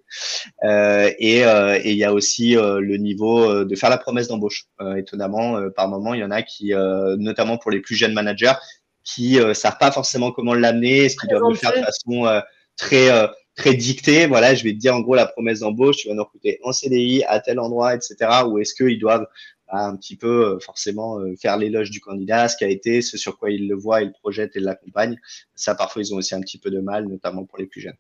[0.64, 4.66] Euh, et euh, il y a aussi euh, le niveau de faire la promesse d'embauche.
[4.98, 6.74] étonnamment, par moment, il y en a qui,
[7.18, 8.54] notamment pour les plus jeunes managers,
[9.04, 12.42] qui savent pas forcément comment l'amener, est-ce qu'ils doivent le faire de façon
[12.78, 13.10] très
[13.56, 14.28] très dicté.
[14.28, 16.72] Voilà, je vais te dire en gros la promesse d'embauche, tu vas nous recruter en
[16.72, 18.16] CDI à tel endroit, etc.
[18.48, 19.28] Ou est-ce qu'ils doivent
[19.68, 23.02] bah, un petit peu euh, forcément euh, faire l'éloge du candidat, ce qui a été,
[23.02, 25.20] ce sur quoi ils le voient, ils le projettent et l'accompagnent.
[25.56, 27.98] Ça, parfois, ils ont aussi un petit peu de mal, notamment pour les plus jeunes.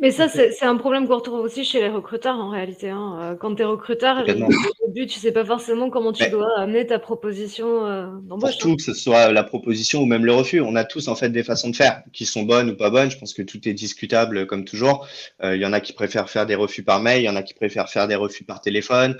[0.00, 2.90] Mais ça, c'est un problème qu'on retrouve aussi chez les recruteurs en réalité.
[2.90, 3.18] Hein.
[3.20, 6.86] Euh, quand tu es recruteur, au début, tu sais pas forcément comment tu dois amener
[6.86, 8.52] ta proposition euh, d'embauche.
[8.52, 8.76] Surtout hein.
[8.76, 10.60] que ce soit la proposition ou même le refus.
[10.60, 13.10] On a tous en fait des façons de faire qui sont bonnes ou pas bonnes.
[13.10, 15.06] Je pense que tout est discutable comme toujours.
[15.42, 17.36] Euh, il y en a qui préfèrent faire des refus par mail, il y en
[17.36, 19.16] a qui préfèrent faire des refus par téléphone.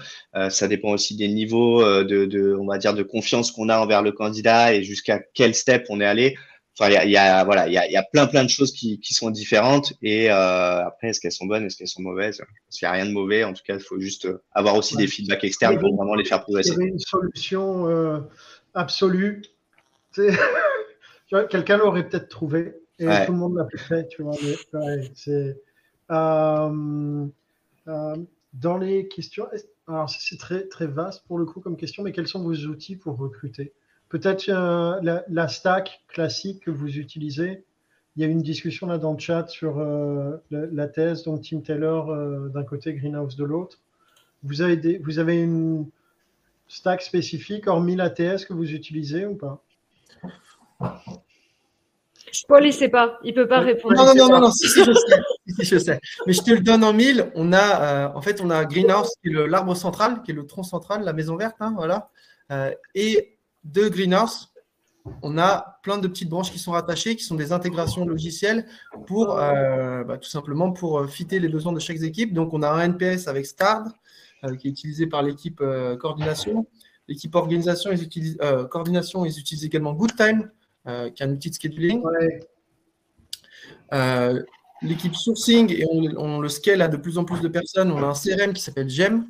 [0.49, 4.03] ça dépend aussi des niveaux de, de, on va dire, de confiance qu'on a envers
[4.03, 6.37] le candidat et jusqu'à quel step on est allé
[6.89, 9.15] il y a, voilà, il y a, y a, plein plein de choses qui, qui
[9.15, 9.93] sont différentes.
[10.03, 12.39] Et euh, après, est-ce qu'elles sont bonnes, est-ce qu'elles sont mauvaises?
[12.39, 13.45] Parce qu'il n'y a rien de mauvais.
[13.45, 16.43] En tout cas, il faut juste avoir aussi des feedbacks externes pour vraiment les faire
[16.43, 16.77] progresser.
[16.79, 18.21] Une solution euh,
[18.75, 19.43] absolue.
[21.51, 24.09] Quelqu'un l'aurait peut-être trouvé et tout le monde l'a fait.
[24.09, 24.35] Tu vois,
[25.15, 25.57] c'est,
[26.11, 27.27] euh,
[27.89, 28.17] euh,
[28.53, 29.47] dans les questions,
[29.87, 32.97] alors c'est très très vaste pour le coup comme question, mais quels sont vos outils
[32.97, 33.73] pour recruter?
[34.11, 37.65] Peut-être euh, la, stack classique que vous utilisez.
[38.17, 41.23] Il y a eu une discussion là dans le chat sur euh, la, la thèse,
[41.23, 43.79] donc Tim Taylor euh, d'un côté, Greenhouse de l'autre.
[44.43, 45.87] Vous avez, des, vous avez une
[46.67, 49.63] stack spécifique, hormis la TS, que vous utilisez ou pas?
[52.49, 53.19] Paul, il sait pas.
[53.23, 53.95] Il peut pas répondre.
[53.95, 55.21] Non, non, non, non, non, si, si, je sais.
[55.47, 56.01] Si, si, je sais.
[56.27, 57.31] Mais je te le donne en mille.
[57.35, 60.35] On a, euh, en fait, on a Greenhouse, qui est le- l'arbre central, qui est
[60.35, 62.11] le tronc central, la maison verte, hein, voilà.
[62.51, 64.51] Euh, et de Greenhouse,
[65.23, 68.67] on a plein de petites branches qui sont rattachées, qui sont des intégrations logicielles
[69.07, 72.35] pour, euh, bah, tout simplement, pour euh, fitter les besoins de chaque équipe.
[72.35, 73.89] Donc, on a un NPS avec Stard,
[74.45, 76.67] euh, qui est utilisé par l'équipe euh, coordination.
[77.09, 78.39] L'équipe organisation, ils utilisent,
[78.71, 80.49] coordination, ils utilisent également GoodTime,
[80.87, 82.03] qui est un outil de scheduling.
[82.03, 82.41] Ouais.
[84.83, 87.99] L'équipe sourcing, et on, on le scale à de plus en plus de personnes, on
[87.99, 89.27] a un CRM qui s'appelle GEM.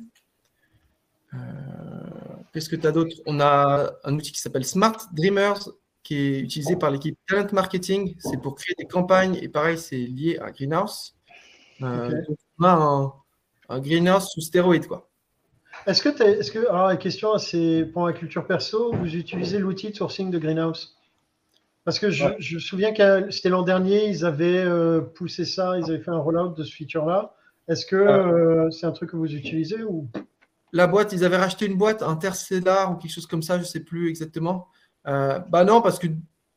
[2.53, 3.15] Qu'est-ce que tu as d'autre?
[3.25, 5.69] On a un outil qui s'appelle Smart Dreamers,
[6.03, 8.15] qui est utilisé par l'équipe Talent Marketing.
[8.19, 11.15] C'est pour créer des campagnes, et pareil, c'est lié à Greenhouse.
[11.81, 13.13] Euh, donc, on a un,
[13.69, 15.09] un Greenhouse sous stéroïde, quoi.
[15.87, 19.57] Est-ce que, t'es- est-ce que, alors la question, c'est pour la culture perso, vous utilisez
[19.57, 20.97] l'outil de sourcing de Greenhouse?
[21.85, 22.35] Parce que je, Ouais.
[22.37, 26.11] je me souviens que c'était l'an dernier, ils avaient euh, poussé ça, ils avaient fait
[26.11, 27.33] un rollout de ce feature-là.
[27.67, 30.07] Est-ce que euh, c'est un truc que vous utilisez ou?
[30.73, 33.67] La boîte, ils avaient racheté une boîte, Interstellar ou quelque chose comme ça, je ne
[33.67, 34.67] sais plus exactement.
[35.07, 36.07] Euh, bah non, parce que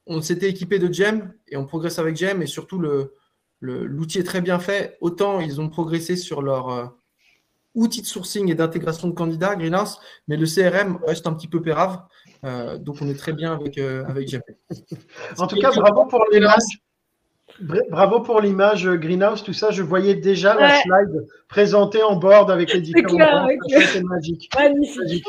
[0.06, 3.14] on s'était équipé de Gem et on progresse avec Gem et surtout le
[3.60, 4.98] l'outil est très bien fait.
[5.00, 6.86] Autant ils ont progressé sur leur euh,
[7.74, 9.98] outil de sourcing et d'intégration de candidats, Greenhouse,
[10.28, 12.02] mais le CRM reste un petit peu pérave.
[12.44, 14.42] Euh, donc on est très bien avec, euh, avec Gem.
[15.38, 16.18] En tout cas, bravo pour.
[16.20, 16.56] Bra-
[17.90, 19.70] Bravo pour l'image euh, Greenhouse, tout ça.
[19.70, 20.82] Je voyais déjà la Ouais.
[20.82, 23.46] slide présentée en board avec les différents.
[23.68, 24.50] C'était magique.
[24.56, 24.98] Magnifique.
[24.98, 25.26] magique.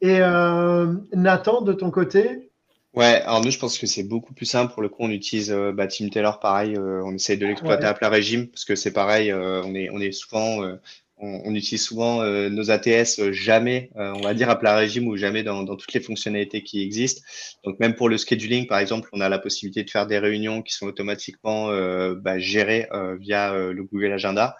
[0.00, 2.48] Et euh, Nathan, de ton côté,
[2.94, 4.74] Ouais, alors nous, je pense que c'est beaucoup plus simple.
[4.74, 7.84] Pour le coup, on utilise euh, bah, Team Taylor, pareil, euh, on essaye de l'exploiter
[7.84, 7.88] Ouais.
[7.88, 10.74] à plein régime parce que c'est pareil, euh, on est, on est souvent, euh,
[11.22, 15.06] on, utilise souvent euh, nos ATS euh, jamais, euh, on va dire à plein régime
[15.06, 17.22] ou jamais dans, toutes les fonctionnalités qui existent.
[17.64, 20.62] Donc même pour le scheduling, par exemple, on a la possibilité de faire des réunions
[20.62, 21.68] qui sont automatiquement
[22.16, 22.88] bah, gérées
[23.20, 24.56] via le Google Agenda.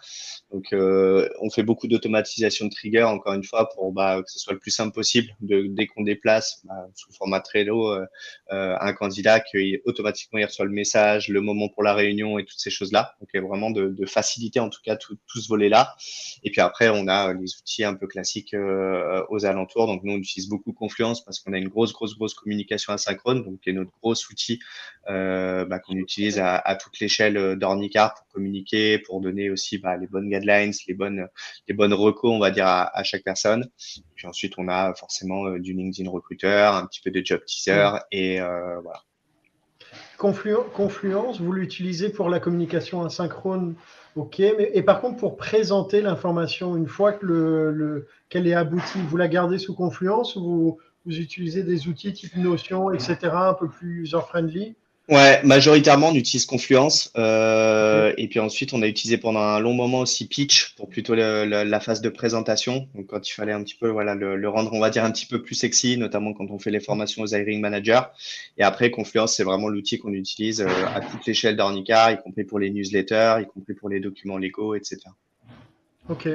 [0.53, 4.39] Donc, euh, on fait beaucoup d'automatisation de trigger, encore une fois, pour bah, que ce
[4.39, 5.35] soit le plus simple possible.
[5.41, 8.05] De, dès qu'on déplace bah, sous format Trello euh,
[8.53, 12.45] euh, un candidat, qu'il automatiquement il reçoit le message, le moment pour la réunion et
[12.45, 13.15] toutes ces choses-là.
[13.21, 15.95] Donc, vraiment de, faciliter en tout cas tout, ce volet-là.
[16.43, 18.55] Et puis après, on a les outils un peu classiques
[19.31, 19.87] aux alentours.
[19.87, 23.45] Donc, nous, on utilise beaucoup Confluence parce qu'on a une grosse, grosse, grosse communication asynchrone,
[23.45, 24.59] donc qui est notre gros outil
[25.07, 30.73] bah, qu'on utilise à, toute l'échelle d'Ornicar pour communiquer, pour donner aussi les bonnes guidelines,
[30.89, 31.27] les bonnes,
[31.69, 33.67] les bonnes recos, on va dire, à, à chaque personne.
[34.15, 37.89] Puis ensuite, on a forcément euh, du LinkedIn recruteur, un petit peu de job teaser
[38.11, 39.01] et euh, voilà.
[40.19, 43.75] Conflu- Confluence, vous l'utilisez pour la communication asynchrone,
[44.17, 48.55] ok, mais, et par contre pour présenter l'information une fois que le, le- qu'elle est
[48.55, 53.17] aboutie, vous la gardez sous Confluence ou vous, vous utilisez des outils type Notion, etc.,
[53.33, 54.77] un peu plus user-friendly
[55.13, 57.13] Ouais, majoritairement, on utilise Confluence.
[57.19, 61.15] Euh, Et puis ensuite, on a utilisé pendant un long moment aussi Pitch pour plutôt
[61.15, 62.89] la phase de présentation.
[62.95, 65.27] Donc, quand il fallait un petit peu voilà, le, rendre, on va dire, un petit
[65.27, 68.01] peu plus sexy, notamment quand on fait les formations aux hiring managers.
[68.57, 72.45] Et après, Confluence, c'est vraiment l'outil qu'on utilise euh, à toute l'échelle d'Ornica, y compris
[72.45, 74.97] pour les newsletters, y compris pour les documents légaux, etc.
[76.09, 76.27] Ok,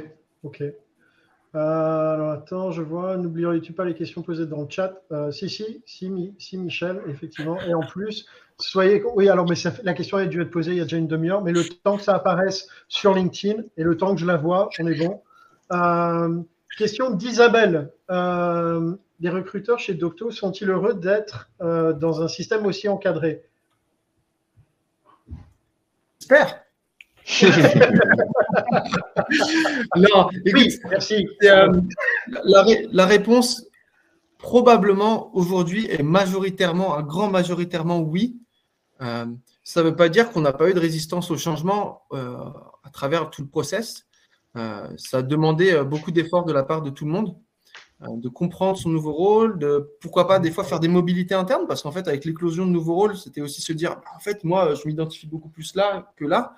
[0.43, 0.61] ok.
[0.61, 5.01] Euh, alors attends, je vois, n'oublierai-tu pas les questions posées dans le chat?
[5.11, 7.59] Euh, Si, si, si, si, Michel, effectivement.
[7.61, 8.28] Et en plus,
[8.60, 9.03] soyez.
[9.16, 10.97] Oui, alors, mais ça fait- la question a dû être posée il y a déjà
[10.97, 14.26] une demi-heure, mais le temps que ça apparaisse sur LinkedIn et le temps que je
[14.26, 15.22] la vois, on est bon.
[15.74, 16.41] Euh,
[16.78, 17.91] question d'Isabelle.
[18.12, 23.43] Euh, les recruteurs chez Docto sont-ils heureux d'être euh, dans un système aussi encadré?
[26.20, 26.64] J'espère.
[29.95, 31.28] non, écoute, Oui, merci.
[31.43, 31.82] Euh,
[32.45, 33.66] la, la réponse,
[34.38, 38.38] probablement aujourd'hui, est majoritairement, un grand majoritairement oui.
[39.02, 39.26] Euh,
[39.64, 42.38] ça ne veut pas dire qu'on n'a pas eu de résistance au changement euh,
[42.84, 44.08] à travers tout le process.
[44.56, 47.36] Euh, ça a demandé beaucoup d'efforts de la part de tout le monde,
[48.02, 51.82] de comprendre son nouveau rôle, de pourquoi pas des fois faire des mobilités internes, parce
[51.82, 54.74] qu'en fait, avec l'éclosion de nouveaux rôles, c'était aussi se dire, bah, en fait, moi,
[54.76, 56.56] je m'identifie beaucoup plus là que là.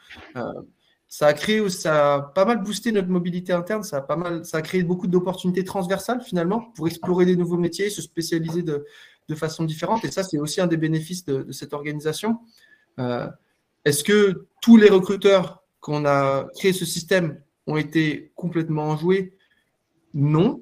[1.11, 4.45] Ça a créé, ça a pas mal boosté notre mobilité interne, ça a pas mal,
[4.45, 8.85] ça a créé beaucoup d'opportunités transversales finalement pour explorer des nouveaux métiers, se spécialiser de,
[9.29, 10.03] de façon différente.
[10.03, 12.39] Et ça, c'est aussi un des bénéfices de, cette organisation.
[12.99, 13.27] Euh,
[13.85, 19.37] Est-ce que tous les recruteurs qu'on a créé ce système ont été complètement enjoués?
[20.13, 20.61] Non.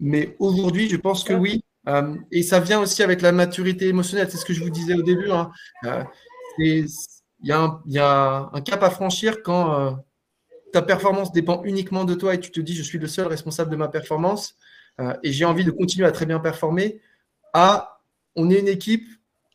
[0.00, 1.64] Mais aujourd'hui, je pense que oui.
[1.88, 4.28] Euh, et ça vient aussi avec la maturité émotionnelle.
[4.30, 5.30] C'est ce que je vous disais au début.
[5.30, 5.50] Hein.
[5.84, 6.02] Euh,
[6.58, 6.86] il
[7.44, 9.98] y, a un cap à franchir quand
[10.72, 13.70] ta performance dépend uniquement de toi et tu te dis je suis le seul responsable
[13.70, 14.56] de ma performance
[15.22, 17.00] et j'ai envie de continuer à très bien performer.
[17.52, 18.00] À
[18.34, 19.06] on est une équipe,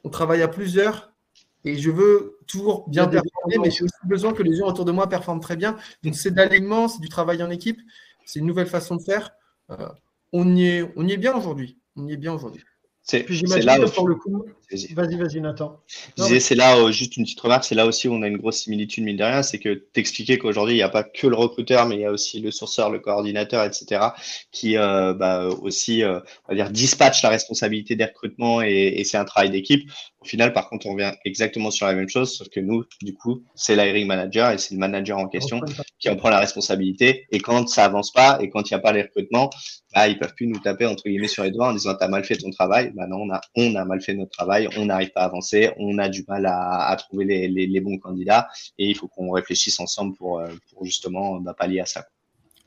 [0.04, 1.14] on travaille à plusieurs
[1.64, 4.92] et je veux toujours bien performer, mais j'ai aussi besoin que les gens autour de
[4.92, 5.78] moi performent très bien.
[6.04, 7.80] Donc c'est d'alignement, c'est du travail en équipe,
[8.26, 9.32] c'est une nouvelle façon de faire.
[10.32, 11.78] on, y est, on y est bien aujourd'hui.
[11.96, 12.64] On y est bien aujourd'hui.
[13.02, 13.26] C'est
[13.62, 14.46] là pour le coup.
[14.70, 15.80] Vas-y, vas-y, Nathan.
[16.18, 19.06] c'est là, juste une petite remarque, c'est là aussi où on a une grosse similitude,
[19.06, 21.96] mine de rien, c'est que t'expliquais qu'aujourd'hui, il n'y a pas que le recruteur, mais
[21.96, 24.08] il y a aussi le sourceur, le coordinateur, etc.,
[24.52, 29.18] qui euh, bah, aussi, euh, on va dire, dispatche la responsabilité des recrutements et, c'est
[29.18, 29.90] un travail d'équipe.
[30.20, 33.14] Au final, par contre, on revient exactement sur la même chose, sauf que nous, du
[33.14, 35.62] coup, c'est l'hiring manager et c'est le manager en question
[36.00, 37.26] qui en prend la responsabilité.
[37.32, 39.50] Et quand ça avance pas et quand il n'y a pas les recrutements,
[39.94, 42.24] bah, ils peuvent plus nous taper entre guillemets sur les doigts en disant t'as mal
[42.24, 42.92] fait ton travail.
[42.94, 45.72] Bah non, on a, on a mal fait notre travail, on n'arrive pas à avancer,
[45.78, 48.48] on a du mal à, trouver les, les, bons candidats
[48.78, 52.06] et il faut qu'on réfléchisse ensemble pour, euh, pour justement bah, pallier à ça.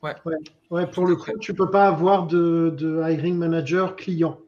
[0.02, 0.14] Ouais.
[0.24, 0.36] ouais.
[0.70, 4.38] Ouais, pour le coup, tu peux pas avoir de, de hiring manager client.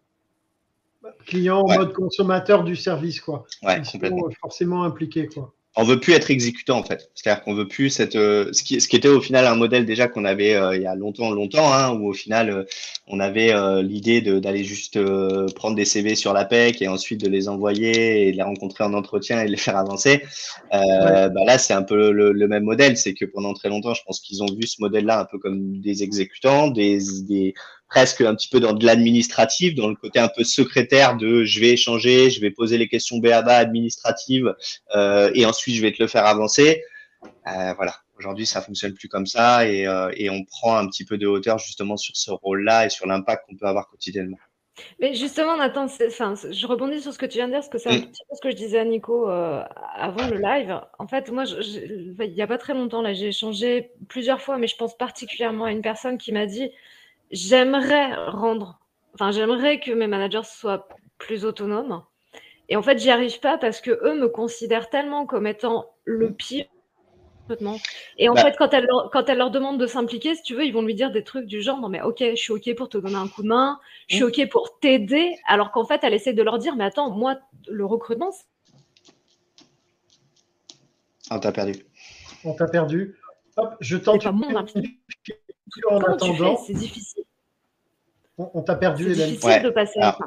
[1.26, 3.44] Client en mode consommateur du service, quoi.
[3.62, 4.20] Ouais, Ils complètement.
[4.20, 7.10] sont forcément impliqués, quoi on veut plus être exécutant en fait.
[7.14, 9.86] C'est-à-dire qu'on veut plus cette, euh, ce, qui, ce qui était au final un modèle
[9.86, 12.64] déjà qu'on avait euh, il y a longtemps, longtemps, hein, où au final euh,
[13.06, 13.52] on avait
[13.82, 14.98] l'idée d'aller juste
[15.54, 18.84] prendre des CV sur la PEC et ensuite de les envoyer et de les rencontrer
[18.84, 20.22] en entretien et de les faire avancer.
[20.70, 22.96] Bah là, c'est un peu le, le même modèle.
[22.96, 25.80] C'est que pendant très longtemps, je pense qu'ils ont vu ce modèle-là un peu comme
[25.80, 27.54] des exécutants, des, des
[27.92, 31.60] presque un petit peu dans de l'administratif, dans le côté un peu secrétaire de je
[31.60, 34.54] vais échanger, je vais poser les questions BABA administratives
[34.96, 36.82] euh, et ensuite je vais te le faire avancer.
[37.46, 41.04] Euh, voilà, aujourd'hui ça fonctionne plus comme ça et, euh, et, on prend un petit
[41.04, 44.38] peu de hauteur justement sur ce rôle-là et sur l'impact qu'on peut avoir quotidiennement.
[44.98, 47.76] Mais justement, Nathan, enfin, je rebondis sur ce que tu viens de dire, parce que
[47.76, 48.10] c'est un mm.
[48.10, 50.80] petit peu ce que je disais à Nico avant le live.
[50.98, 54.66] En fait, moi, il n'y a pas très longtemps, là, j'ai échangé plusieurs fois, mais
[54.66, 56.70] je pense particulièrement à une personne qui m'a dit
[57.32, 58.78] j'aimerais rendre,
[59.14, 60.86] enfin, j'aimerais que mes managers soient
[61.18, 62.02] plus autonomes.
[62.68, 66.32] Et en fait, j'y arrive pas parce que eux me considèrent tellement comme étant le
[66.32, 66.66] pire.
[68.16, 68.42] Et en bah.
[68.42, 70.82] fait, quand elle, leur, quand elle leur demande de s'impliquer, si tu veux, ils vont
[70.82, 73.16] lui dire des trucs du genre Non, mais ok, je suis ok pour te donner
[73.16, 73.78] un coup de main,
[74.08, 77.10] je suis ok pour t'aider, alors qu'en fait, elle essaie de leur dire Mais attends,
[77.10, 78.30] moi, le recrutement.
[81.30, 81.74] On t'a perdu.
[82.44, 83.18] On t'a perdu.
[83.56, 84.24] Hop, je tente.
[85.90, 86.56] En attendant.
[86.56, 87.24] C'est difficile.
[88.38, 90.18] On, t'a perdu, C'est difficile de passer à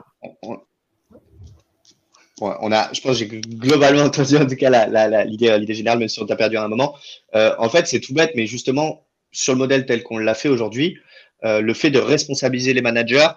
[2.41, 6.09] on, a, je pense que j'ai globalement entendu en tout cas l'idée, l'idée générale, même
[6.09, 6.95] si on t'a perdu à un moment.
[7.35, 10.49] Euh, en fait, c'est tout bête, mais justement, sur le modèle tel qu'on l'a fait
[10.49, 10.97] aujourd'hui,
[11.43, 13.27] euh, le fait de responsabiliser les managers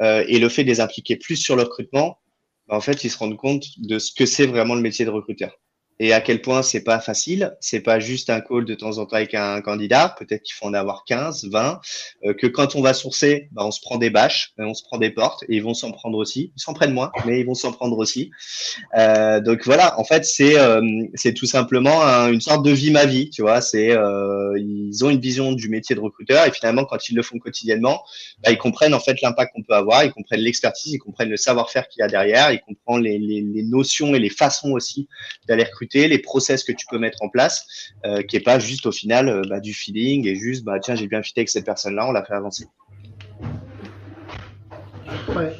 [0.00, 2.18] euh, et le fait de les impliquer plus sur le recrutement,
[2.68, 5.10] bah, en fait, ils se rendent compte de ce que c'est vraiment le métier de
[5.10, 5.58] recruteur
[5.98, 9.06] et à quel point c'est pas facile, c'est pas juste un call de temps en
[9.06, 11.80] temps avec un candidat, peut-être qu'il faut en avoir 15, 20,
[12.24, 14.98] euh, que quand on va sourcer, bah, on se prend des bâches, on se prend
[14.98, 17.54] des portes, et ils vont s'en prendre aussi, ils s'en prennent moins, mais ils vont
[17.54, 18.30] s'en prendre aussi.
[18.96, 20.82] Euh, donc voilà, en fait c'est euh,
[21.14, 25.10] c'est tout simplement une sorte de vie ma vie, tu vois, c'est euh, ils ont
[25.10, 28.02] une vision du métier de recruteur et finalement quand ils le font quotidiennement,
[28.44, 31.36] bah, ils comprennent en fait l'impact qu'on peut avoir, ils comprennent l'expertise, ils comprennent le
[31.38, 35.08] savoir-faire qu'il y a derrière, ils comprennent les, les, les notions et les façons aussi
[35.48, 37.66] d'aller recruter les process que tu peux mettre en place,
[38.04, 40.94] euh, qui est pas juste au final euh, bah, du feeling et juste bah tiens
[40.94, 42.66] j'ai bien fité avec cette personne-là, on l'a fait avancer.
[45.28, 45.52] Ouais.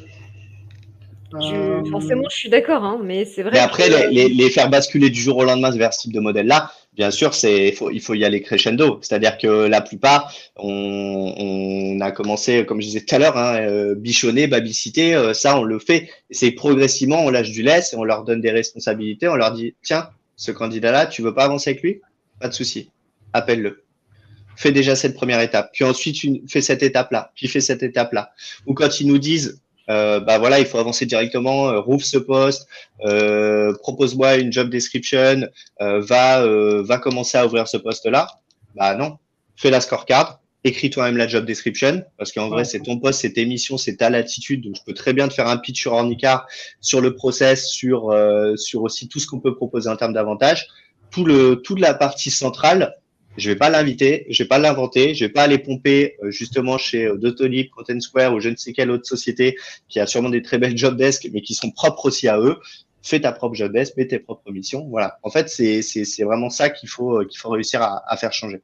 [1.33, 3.57] Euh, forcément, je suis d'accord, hein, mais c'est vrai.
[3.57, 7.11] Et après, les, faire basculer du jour au lendemain vers ce type de modèle-là, bien
[7.11, 8.99] sûr, c'est faut, il faut y aller crescendo.
[9.01, 14.47] C'est-à-dire que la plupart, on, a commencé, comme je disais tout à l'heure, hein, bichonner,
[14.47, 16.09] babysiter, ça, on le fait.
[16.31, 19.27] C'est progressivement, on lâche du laisse et on leur donne des responsabilités.
[19.27, 22.01] On leur dit, tiens, ce candidat-là, tu veux pas avancer avec lui?
[22.39, 22.89] Pas de souci,
[23.33, 23.83] appelle-le.
[24.55, 26.17] Fais déjà cette première étape, puis ensuite
[26.49, 28.31] fais cette étape-là, puis fais cette étape-là.
[28.65, 32.17] Ou quand ils nous disent, euh, bah voilà, il faut avancer directement, euh, rouvre ce
[32.17, 32.67] poste,
[33.05, 35.47] euh, propose-moi une job description,
[35.81, 38.27] euh, va euh, va commencer à ouvrir ce poste-là.
[38.75, 39.17] Bah non,
[39.55, 43.33] fais la scorecard, écris toi-même la job description, parce qu'en vrai, c'est ton poste, c'est
[43.33, 44.63] tes missions, c'est ta latitude.
[44.63, 46.47] Donc, je peux très bien te faire un pitch sur Ornicar,
[46.81, 50.67] sur le process, sur, euh, sur aussi tout ce qu'on peut proposer en termes d'avantages.
[51.09, 52.95] Tout le, toute la partie centrale,
[53.37, 56.77] je vais pas l'inviter, je vais pas l'inventer, je vais pas aller pomper euh, justement
[56.77, 59.55] chez euh, Doctolib, Content Square ou je ne sais quelle autre société
[59.89, 62.57] qui a sûrement des très belles job desks, mais qui sont propres aussi à eux.
[63.03, 64.87] Fais ta propre job desk, mets tes propres missions.
[64.89, 65.17] Voilà.
[65.23, 68.33] En fait, c'est, c'est, c'est vraiment ça qu'il faut, qu'il faut réussir à, à faire
[68.33, 68.59] changer.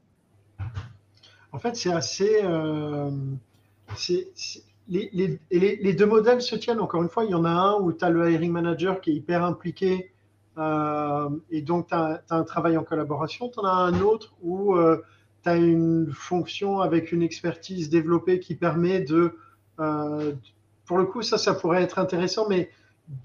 [1.53, 2.41] En fait, c'est assez.
[2.43, 3.09] Euh,
[4.89, 6.81] les, deux modèles se tiennent.
[6.81, 9.11] Encore une fois, il y en a un où tu as le hiring manager qui
[9.11, 10.11] est hyper impliqué
[10.57, 13.49] euh, et donc tu as, un travail en collaboration.
[13.49, 14.75] Tu en as un autre où
[15.43, 19.37] tu as une fonction avec une expertise développée qui permet de,
[19.79, 20.33] euh,
[20.85, 22.69] pour le coup, ça, ça pourrait être intéressant, mais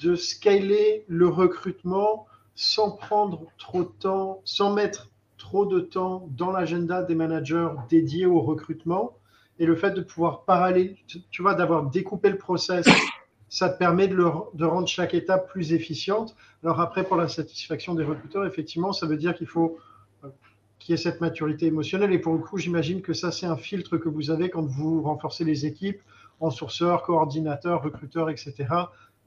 [0.00, 5.08] de scaler le recrutement sans prendre trop de temps, sans mettre
[5.48, 9.16] trop de temps dans l'agenda des managers dédiés au recrutement.
[9.58, 10.94] Et le fait de pouvoir parallèle,
[11.30, 12.86] tu vois, d'avoir découpé le process,
[13.48, 16.36] ça te permet de, rendre chaque étape plus efficiente.
[16.62, 19.78] Alors après, pour la satisfaction des recruteurs, effectivement, ça veut dire qu'il faut
[20.22, 20.28] euh,
[20.78, 22.12] qu'il y ait cette maturité émotionnelle.
[22.12, 25.00] Et pour le coup, j'imagine que ça, c'est un filtre que vous avez quand vous
[25.00, 26.02] renforcez les équipes
[26.40, 28.54] en sourceurs, coordinateurs, recruteurs, etc.,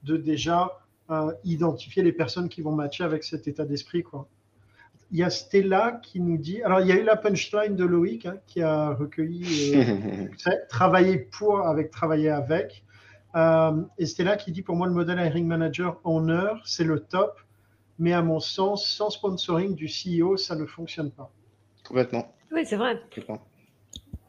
[0.04, 4.04] de déjà euh, identifier les personnes qui vont matcher avec cet état d'esprit.
[4.04, 4.28] Quoi.
[5.12, 6.62] Il y a Stella qui nous dit.
[6.64, 10.28] Alors, il y a eu la punchline de Loïc hein, qui a recueilli euh,
[10.70, 12.84] travailler pour avec travailler avec.
[13.36, 17.02] Euh, et Stella qui dit pour moi, le modèle hiring manager en heure, c'est le
[17.02, 17.40] top.
[18.00, 21.32] Mais à mon sens, sans sponsoring du CEO, ça ne fonctionne pas.
[21.86, 22.34] Complètement.
[22.52, 23.00] Oui, c'est vrai.
[23.04, 23.42] Complètement.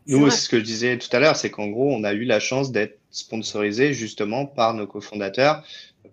[0.07, 2.41] Nous, ce que je disais tout à l'heure, c'est qu'en gros, on a eu la
[2.41, 5.65] chance d'être sponsorisé justement par nos cofondateurs,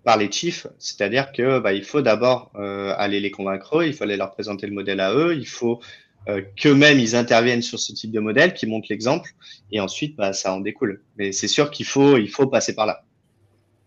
[0.04, 0.66] par les chiefs.
[0.78, 4.66] C'est-à-dire que bah, il faut d'abord euh, aller les convaincre, il faut aller leur présenter
[4.66, 5.80] le modèle à eux, il faut
[6.28, 9.30] euh, qu'eux-mêmes ils interviennent sur ce type de modèle, qu'ils montrent l'exemple,
[9.72, 11.02] et ensuite bah, ça en découle.
[11.16, 13.04] Mais c'est sûr qu'il faut, il faut passer par là.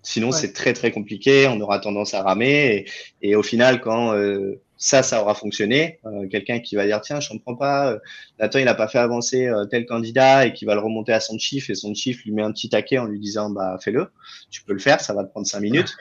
[0.02, 0.38] Sinon, ouais.
[0.38, 1.48] c'est très très compliqué.
[1.48, 2.86] On aura tendance à ramer,
[3.22, 6.00] et, et au final, quand euh, ça, ça aura fonctionné.
[6.06, 8.00] Euh, Quelqu'un qui va dire tiens, je comprends pas, euh,
[8.40, 11.20] Nathan il n'a pas fait avancer euh, tel candidat et qui va le remonter à
[11.20, 14.12] son chief et son chief lui met un petit taquet en lui disant bah fais-le,
[14.50, 15.96] tu peux le faire, ça va te prendre cinq minutes.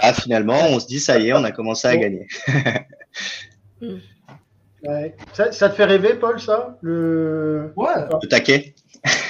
[0.00, 2.26] Ah finalement, on se dit ça y est, on a commencé à gagner.
[3.80, 5.14] ouais.
[5.32, 7.72] ça, ça, te fait rêver, Paul, ça le...
[7.76, 7.94] Ouais.
[8.20, 8.74] Le taquet.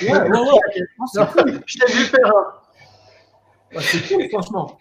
[0.03, 0.87] Ouais, ouais, ouais.
[1.15, 1.61] Non, cool.
[1.67, 2.47] Je t'ai vu faire un.
[3.75, 4.79] Bah, c'est cool, franchement.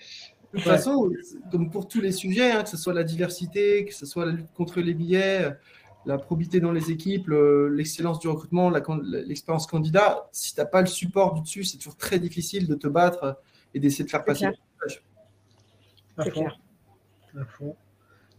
[0.56, 1.12] De toute façon,
[1.52, 4.32] comme pour tous les sujets, hein, que ce soit la diversité, que ce soit la
[4.32, 5.54] lutte contre les billets,
[6.06, 10.88] la probité dans les équipes, l'excellence du recrutement, l'expérience candidat, si tu n'as pas le
[10.88, 13.38] support du dessus, c'est toujours très difficile de te battre
[13.74, 15.04] et d'essayer de faire passer le message.
[16.24, 16.58] C'est clair.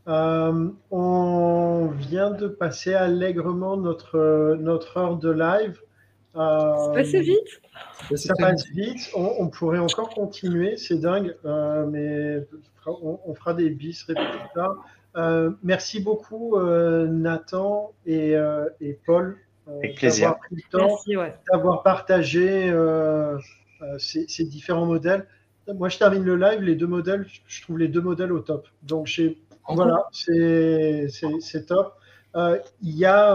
[0.08, 5.82] Euh, on vient de passer allègrement notre, notre heure de live.
[6.36, 7.60] Euh, c'est passé vite.
[8.14, 9.10] Ça passe vite.
[9.14, 12.46] On, on, pourrait encore continuer, c'est dingue, euh, mais
[12.86, 14.76] on, on, fera des bis répétiteurs.
[15.16, 18.34] Euh, merci beaucoup, euh, Nathan et,
[18.80, 21.34] et Paul, d'avoir pris le temps, ouais.
[21.50, 22.72] d'avoir partagé
[23.98, 25.26] ces, ces, différents modèles.
[25.74, 26.60] Moi, je termine le live.
[26.60, 28.68] Les deux modèles, je trouve les deux modèles au top.
[28.82, 29.08] Donc,
[29.68, 31.94] voilà, c'est top.
[32.34, 33.34] il y a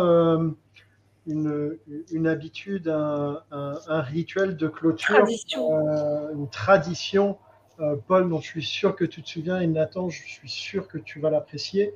[1.28, 1.78] une,
[2.12, 5.88] une, habitude, un, un, un, rituel de clôture, tradition.
[5.88, 7.38] Euh, une tradition,
[7.80, 10.88] euh, Paul, dont je suis sûr que tu te souviens, et Nathan, je suis sûr
[10.88, 11.94] que tu vas l'apprécier.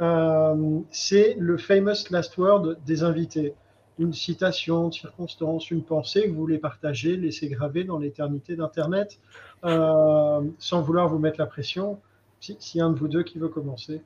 [0.00, 3.54] Euh, c'est le famous last word des invités.
[3.98, 9.18] Une citation, une circonstance, une pensée que vous voulez partager, laisser graver dans l'éternité d'Internet,
[9.64, 11.98] sans vouloir vous mettre la pression.
[12.38, 14.00] Si a un de vous deux qui veut commencer.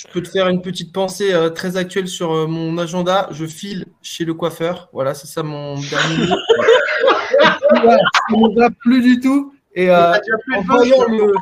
[0.00, 3.28] Je peux te faire une petite pensée euh, très actuelle sur euh, mon agenda.
[3.32, 4.88] Je file chez le coiffeur.
[4.94, 6.36] Voilà, c'est ça mon dernier mot.
[7.42, 7.58] ça
[8.30, 9.52] ne va plus du tout.
[9.74, 10.14] Et euh,
[10.56, 11.34] en voyant le.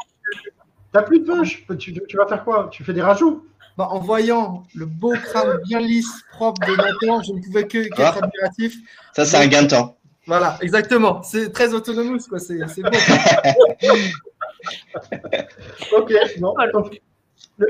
[0.93, 1.65] T'as plus de poche.
[1.79, 2.69] Tu, tu, vas faire quoi?
[2.73, 3.45] Tu fais des rajouts?
[3.77, 7.85] Bah, En voyant le beau crâne bien lisse, propre de Nathan, je ne pouvais que
[7.95, 8.25] qu'être Ah.
[8.25, 8.75] admiratif.
[9.15, 9.97] Ça, c'est un gain de temps.
[10.27, 11.23] Voilà, exactement.
[11.23, 12.41] C'est très autonomous, quoi.
[12.41, 12.91] C'est c'est beau.
[15.97, 16.55] Ok, non.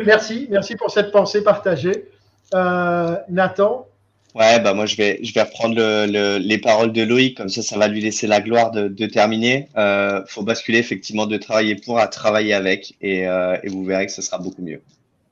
[0.05, 2.11] Merci, merci pour cette pensée partagée.
[2.55, 3.87] Euh, Nathan
[4.35, 7.49] Ouais, bah moi je vais, je vais reprendre le, le, les paroles de Loïc, comme
[7.49, 9.69] ça, ça va lui laisser la gloire de, de terminer.
[9.77, 14.07] Euh, faut basculer effectivement de travailler pour à travailler avec, et, euh, et vous verrez
[14.07, 14.83] que ce sera beaucoup mieux.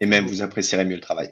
[0.01, 1.31] Et même vous apprécierez mieux le travail.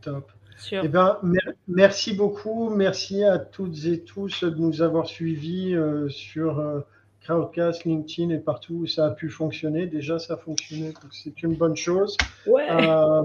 [0.00, 0.30] Top.
[0.58, 0.82] Sûr.
[0.84, 2.70] Eh ben, mer merci beaucoup.
[2.70, 6.80] Merci à toutes et tous de nous avoir suivis euh, sur euh,
[7.26, 9.86] Crowdcast, LinkedIn et partout où ça a pu fonctionner.
[9.86, 12.18] Déjà, ça a fonctionné, donc c'est une bonne chose.
[12.46, 12.68] Ouais.
[12.70, 13.24] Euh,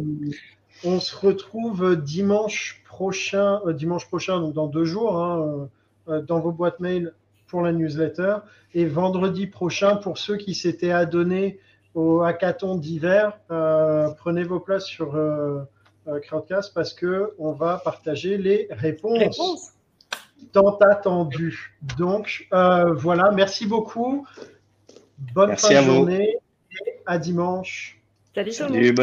[0.84, 5.70] on se retrouve dimanche prochain, euh, dimanche prochain, donc dans deux jours, hein,
[6.10, 7.14] euh, dans vos boîtes mail
[7.48, 8.38] pour la newsletter,
[8.74, 11.60] et vendredi prochain pour ceux qui s'étaient adonnés
[11.94, 13.38] au hackathon d'hiver.
[13.50, 15.20] prenez vos places sur
[16.06, 19.74] Crowdcast parce que on va partager les réponses Réponse.
[20.52, 21.78] Tant attendues.
[21.98, 24.26] Donc euh, voilà, merci beaucoup.
[25.34, 26.38] Bonne Merci fin de journée
[26.72, 28.00] et à dimanche.
[28.34, 28.52] Salut.
[28.52, 28.94] Salut,